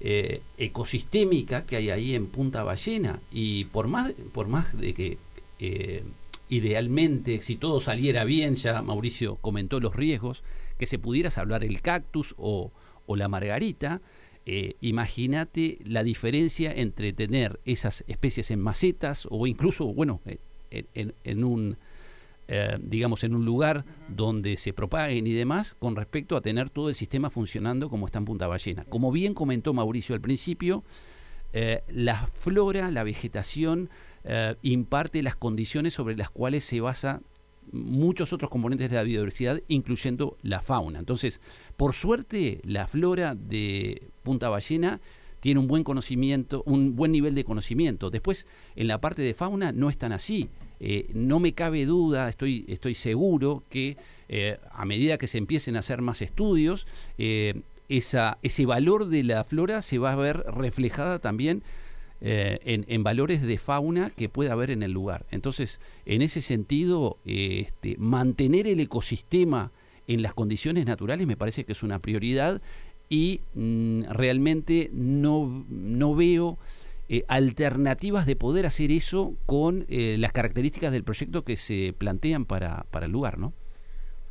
eh, 0.00 0.42
ecosistémica 0.56 1.66
que 1.66 1.76
hay 1.76 1.90
ahí 1.90 2.14
en 2.14 2.26
Punta 2.26 2.64
Ballena 2.64 3.20
y 3.32 3.66
por 3.66 3.86
más, 3.86 4.12
por 4.32 4.48
más 4.48 4.76
de 4.76 4.92
que 4.92 5.18
eh, 5.60 6.02
idealmente, 6.48 7.40
si 7.42 7.56
todo 7.56 7.80
saliera 7.80 8.24
bien, 8.24 8.56
ya 8.56 8.82
Mauricio 8.82 9.36
comentó 9.36 9.78
los 9.78 9.94
riesgos, 9.94 10.42
que 10.78 10.86
se 10.86 10.98
pudiera 10.98 11.30
salvar 11.30 11.62
el 11.62 11.80
cactus 11.80 12.34
o, 12.38 12.72
o 13.06 13.16
la 13.16 13.28
margarita, 13.28 14.00
eh, 14.50 14.76
imagínate 14.80 15.76
la 15.84 16.02
diferencia 16.02 16.72
entre 16.72 17.12
tener 17.12 17.60
esas 17.66 18.02
especies 18.08 18.50
en 18.50 18.62
macetas 18.62 19.28
o 19.30 19.46
incluso, 19.46 19.92
bueno, 19.92 20.22
eh, 20.24 20.86
en, 20.94 21.44
un, 21.44 21.76
eh, 22.48 22.78
digamos, 22.80 23.24
en 23.24 23.34
un 23.34 23.44
lugar 23.44 23.84
donde 24.08 24.56
se 24.56 24.72
propaguen 24.72 25.26
y 25.26 25.34
demás, 25.34 25.76
con 25.78 25.96
respecto 25.96 26.34
a 26.34 26.40
tener 26.40 26.70
todo 26.70 26.88
el 26.88 26.94
sistema 26.94 27.28
funcionando 27.28 27.90
como 27.90 28.06
está 28.06 28.20
en 28.20 28.24
Punta 28.24 28.46
Ballena. 28.46 28.84
Como 28.84 29.12
bien 29.12 29.34
comentó 29.34 29.74
Mauricio 29.74 30.14
al 30.14 30.22
principio, 30.22 30.82
la 31.88 32.26
flora, 32.28 32.90
la 32.90 33.04
vegetación, 33.04 33.90
imparte 34.62 35.22
las 35.22 35.36
condiciones 35.36 35.92
sobre 35.92 36.16
las 36.16 36.30
cuales 36.30 36.64
se 36.64 36.80
basa 36.80 37.20
muchos 37.72 38.32
otros 38.32 38.50
componentes 38.50 38.90
de 38.90 38.96
la 38.96 39.02
biodiversidad, 39.02 39.60
incluyendo 39.68 40.36
la 40.42 40.60
fauna. 40.60 40.98
Entonces, 40.98 41.40
por 41.76 41.94
suerte, 41.94 42.60
la 42.64 42.86
flora 42.86 43.34
de 43.34 44.02
Punta 44.22 44.48
Ballena 44.48 45.00
tiene 45.40 45.60
un 45.60 45.68
buen 45.68 45.84
conocimiento, 45.84 46.62
un 46.66 46.96
buen 46.96 47.12
nivel 47.12 47.34
de 47.34 47.44
conocimiento. 47.44 48.10
Después, 48.10 48.46
en 48.76 48.88
la 48.88 49.00
parte 49.00 49.22
de 49.22 49.34
fauna 49.34 49.72
no 49.72 49.90
es 49.90 49.98
tan 49.98 50.12
así. 50.12 50.48
Eh, 50.80 51.10
no 51.14 51.40
me 51.40 51.52
cabe 51.52 51.86
duda, 51.86 52.28
estoy, 52.28 52.64
estoy 52.68 52.94
seguro 52.94 53.64
que 53.68 53.96
eh, 54.28 54.58
a 54.70 54.84
medida 54.84 55.18
que 55.18 55.26
se 55.26 55.38
empiecen 55.38 55.76
a 55.76 55.80
hacer 55.80 56.02
más 56.02 56.22
estudios, 56.22 56.86
eh, 57.18 57.62
esa, 57.88 58.38
ese 58.42 58.66
valor 58.66 59.06
de 59.06 59.24
la 59.24 59.44
flora 59.44 59.82
se 59.82 59.98
va 59.98 60.12
a 60.12 60.16
ver 60.16 60.44
reflejada 60.46 61.18
también 61.18 61.62
eh, 62.20 62.58
en, 62.64 62.84
en 62.88 63.04
valores 63.04 63.42
de 63.42 63.58
fauna 63.58 64.10
que 64.10 64.28
pueda 64.28 64.52
haber 64.52 64.72
en 64.72 64.82
el 64.82 64.90
lugar. 64.90 65.26
Entonces, 65.30 65.80
en 66.04 66.20
ese 66.20 66.40
sentido, 66.42 67.18
eh, 67.24 67.66
este, 67.66 67.96
mantener 67.96 68.66
el 68.66 68.80
ecosistema 68.80 69.70
en 70.08 70.22
las 70.22 70.34
condiciones 70.34 70.84
naturales 70.84 71.28
me 71.28 71.36
parece 71.36 71.64
que 71.64 71.72
es 71.72 71.82
una 71.84 72.00
prioridad 72.00 72.60
y 73.08 73.42
mm, 73.54 74.02
realmente 74.10 74.90
no, 74.92 75.64
no 75.68 76.16
veo 76.16 76.58
eh, 77.08 77.22
alternativas 77.28 78.26
de 78.26 78.34
poder 78.34 78.66
hacer 78.66 78.90
eso 78.90 79.34
con 79.46 79.86
las 79.88 80.32
características 80.32 80.90
del 80.90 81.04
proyecto 81.04 81.44
que 81.44 81.56
se 81.56 81.94
plantean 81.96 82.46
para, 82.46 82.84
para 82.90 83.06
el 83.06 83.12
lugar, 83.12 83.38
¿no? 83.38 83.52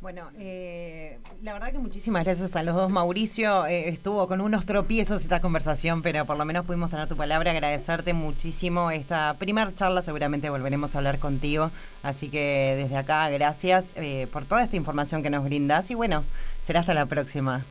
Bueno, 0.00 0.30
eh, 0.38 1.18
la 1.42 1.52
verdad 1.52 1.72
que 1.72 1.78
muchísimas 1.78 2.24
gracias 2.24 2.54
a 2.54 2.62
los 2.62 2.76
dos. 2.76 2.88
Mauricio 2.88 3.66
eh, 3.66 3.88
estuvo 3.88 4.28
con 4.28 4.40
unos 4.40 4.64
tropiezos 4.64 5.22
esta 5.22 5.40
conversación, 5.40 6.02
pero 6.02 6.24
por 6.24 6.36
lo 6.36 6.44
menos 6.44 6.64
pudimos 6.64 6.90
tener 6.90 7.08
tu 7.08 7.16
palabra. 7.16 7.50
Agradecerte 7.50 8.12
muchísimo 8.12 8.92
esta 8.92 9.34
primera 9.40 9.74
charla. 9.74 10.00
Seguramente 10.00 10.50
volveremos 10.50 10.94
a 10.94 10.98
hablar 10.98 11.18
contigo. 11.18 11.72
Así 12.04 12.28
que 12.28 12.74
desde 12.76 12.96
acá, 12.96 13.28
gracias 13.30 13.92
eh, 13.96 14.28
por 14.32 14.44
toda 14.44 14.62
esta 14.62 14.76
información 14.76 15.24
que 15.24 15.30
nos 15.30 15.42
brindas. 15.42 15.90
Y 15.90 15.96
bueno, 15.96 16.22
será 16.64 16.78
hasta 16.78 16.94
la 16.94 17.06
próxima. 17.06 17.64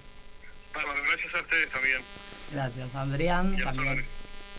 Bárbaro, 0.75 0.99
gracias 1.09 1.33
a 1.33 1.41
ustedes 1.41 1.69
también. 1.69 1.97
Gracias, 2.51 2.93
Adrián. 2.95 3.57
También. 3.63 4.05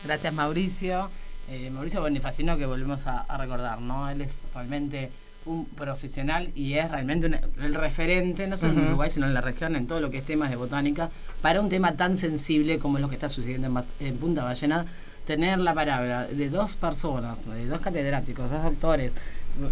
Gracias, 0.05 0.33
Mauricio. 0.33 1.11
Eh, 1.47 1.69
Mauricio 1.69 2.01
Bonifacino, 2.01 2.57
que 2.57 2.65
volvemos 2.65 3.05
a, 3.05 3.19
a 3.19 3.37
recordar, 3.37 3.79
¿no? 3.79 4.09
Él 4.09 4.21
es 4.21 4.39
realmente 4.55 5.11
un 5.49 5.65
profesional 5.65 6.51
y 6.55 6.73
es 6.75 6.89
realmente 6.89 7.27
un- 7.27 7.37
el 7.63 7.73
referente, 7.75 8.47
no 8.47 8.57
solo 8.57 8.73
en. 8.73 8.87
Uruguay, 8.87 9.09
sino 9.11 9.25
en 9.27 9.33
la 9.33 9.41
región, 9.41 9.75
en 9.75 9.87
todo 9.87 9.99
lo 9.99 10.09
que 10.09 10.19
es 10.19 10.25
temas 10.25 10.49
de 10.49 10.55
botánica, 10.55 11.09
para 11.41 11.59
un 11.61 11.69
tema 11.69 11.93
tan 11.93 12.17
sensible 12.17 12.79
como 12.79 12.99
lo 12.99 13.09
que 13.09 13.15
está 13.15 13.29
sucediendo 13.29 13.83
en, 13.99 14.15
Punta 14.17 14.43
Ballena. 14.43 14.85
Tener 15.25 15.59
la 15.59 15.73
palabra 15.75 16.25
de 16.25 16.49
dos 16.49 16.75
personas, 16.75 17.45
de 17.45 17.67
dos 17.67 17.81
catedráticos, 17.81 18.49
dos 18.49 18.63
doctores 18.63 19.13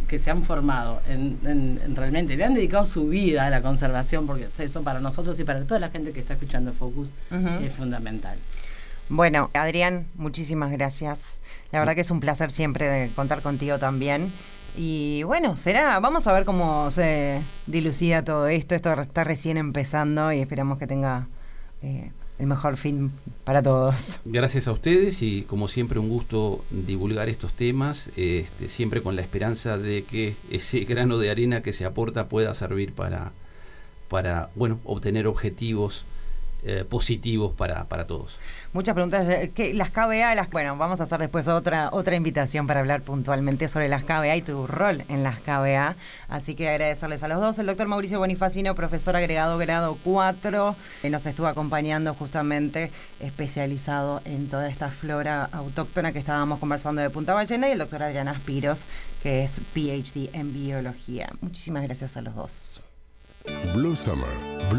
que 0.07 0.19
se 0.19 0.29
han 0.29 0.43
formado 0.43 1.01
en, 1.09 1.39
en- 1.45 1.79
en 1.83 1.95
realmente, 1.95 2.35
le 2.35 2.43
han 2.45 2.53
dedicado 2.53 2.85
su 2.85 3.07
vida 3.07 3.45
a 3.45 3.49
la 3.49 3.61
conservación, 3.61 4.27
porque 4.27 4.47
eso 4.59 4.83
para 4.83 4.99
nosotros 4.99 5.39
y 5.39 5.43
para 5.43 5.63
toda 5.65 5.79
la 5.79 5.89
gente 5.89 6.11
que 6.11 6.19
está 6.19 6.33
escuchando 6.33 6.73
Focus 6.73 7.11
es 7.63 7.73
fundamental. 7.73 8.37
Bueno, 9.09 9.49
Adrián, 9.53 10.05
muchísimas 10.15 10.71
gracias. 10.71 11.39
La 11.71 11.79
verdad 11.79 11.95
que 11.95 12.01
es 12.01 12.11
un 12.11 12.19
placer 12.19 12.51
siempre 12.51 12.87
de 12.87 13.09
contar 13.15 13.41
contigo 13.41 13.79
también. 13.79 14.31
Y 14.77 15.23
bueno, 15.23 15.57
será, 15.57 15.99
vamos 15.99 16.27
a 16.27 16.33
ver 16.33 16.45
cómo 16.45 16.91
se 16.91 17.41
dilucida 17.65 18.23
todo 18.23 18.47
esto. 18.47 18.75
Esto 18.75 18.93
está 18.93 19.23
recién 19.23 19.57
empezando 19.57 20.31
y 20.31 20.39
esperamos 20.39 20.77
que 20.77 20.85
tenga 20.85 21.27
eh, 21.81 22.11
el 22.37 22.45
mejor 22.45 22.77
fin 22.77 23.11
para 23.43 23.63
todos. 23.63 24.19
Gracias 24.23 24.67
a 24.67 24.71
ustedes 24.71 25.23
y 25.23 25.41
como 25.41 25.67
siempre 25.67 25.97
un 25.97 26.09
gusto 26.09 26.63
divulgar 26.69 27.27
estos 27.27 27.53
temas, 27.53 28.11
este, 28.15 28.69
siempre 28.69 29.01
con 29.01 29.15
la 29.15 29.23
esperanza 29.23 29.79
de 29.79 30.03
que 30.03 30.35
ese 30.51 30.79
grano 30.85 31.17
de 31.17 31.31
arena 31.31 31.63
que 31.63 31.73
se 31.73 31.83
aporta 31.83 32.29
pueda 32.29 32.53
servir 32.53 32.93
para, 32.93 33.31
para 34.09 34.51
bueno, 34.53 34.79
obtener 34.85 35.25
objetivos 35.25 36.05
eh, 36.63 36.83
positivos 36.87 37.53
para, 37.53 37.85
para 37.85 38.07
todos. 38.07 38.39
Muchas 38.73 38.93
preguntas. 38.93 39.27
eh, 39.29 39.51
¿qué- 39.55 39.73
las 39.73 39.89
KBA, 39.91 40.35
las, 40.35 40.49
bueno, 40.49 40.75
vamos 40.77 40.99
a 40.99 41.03
hacer 41.03 41.19
después 41.19 41.47
otra 41.47 41.89
otra 41.91 42.15
invitación 42.15 42.67
para 42.67 42.79
hablar 42.81 43.01
puntualmente 43.01 43.67
sobre 43.69 43.87
las 43.89 44.03
KBA 44.03 44.35
y 44.35 44.41
tu 44.41 44.67
rol 44.67 45.03
en 45.09 45.23
las 45.23 45.39
KBA. 45.39 45.95
Así 46.29 46.55
que 46.55 46.67
agradecerles 46.69 47.23
a 47.23 47.27
los 47.27 47.39
dos. 47.39 47.57
El 47.59 47.67
doctor 47.67 47.87
Mauricio 47.87 48.19
Bonifacino, 48.19 48.75
profesor 48.75 49.15
agregado 49.15 49.57
grado 49.57 49.97
4, 50.03 50.75
eh, 51.03 51.09
nos 51.09 51.25
estuvo 51.25 51.47
acompañando 51.47 52.13
justamente 52.13 52.91
especializado 53.19 54.21
en 54.25 54.47
toda 54.49 54.67
esta 54.69 54.89
flora 54.89 55.47
autóctona 55.51 56.11
que 56.11 56.19
estábamos 56.19 56.59
conversando 56.59 57.01
de 57.01 57.09
Punta 57.09 57.33
Ballena 57.33 57.69
y 57.69 57.71
el 57.73 57.77
doctor 57.79 58.03
Adrián 58.03 58.27
Aspiros, 58.27 58.87
que 59.23 59.43
es 59.43 59.59
PhD 59.73 60.29
en 60.33 60.53
biología. 60.53 61.29
Muchísimas 61.41 61.83
gracias 61.83 62.17
a 62.17 62.21
los 62.21 62.35
dos. 62.35 62.81
Blue 63.73 63.95
Summer. 63.95 64.27
Blue 64.69 64.75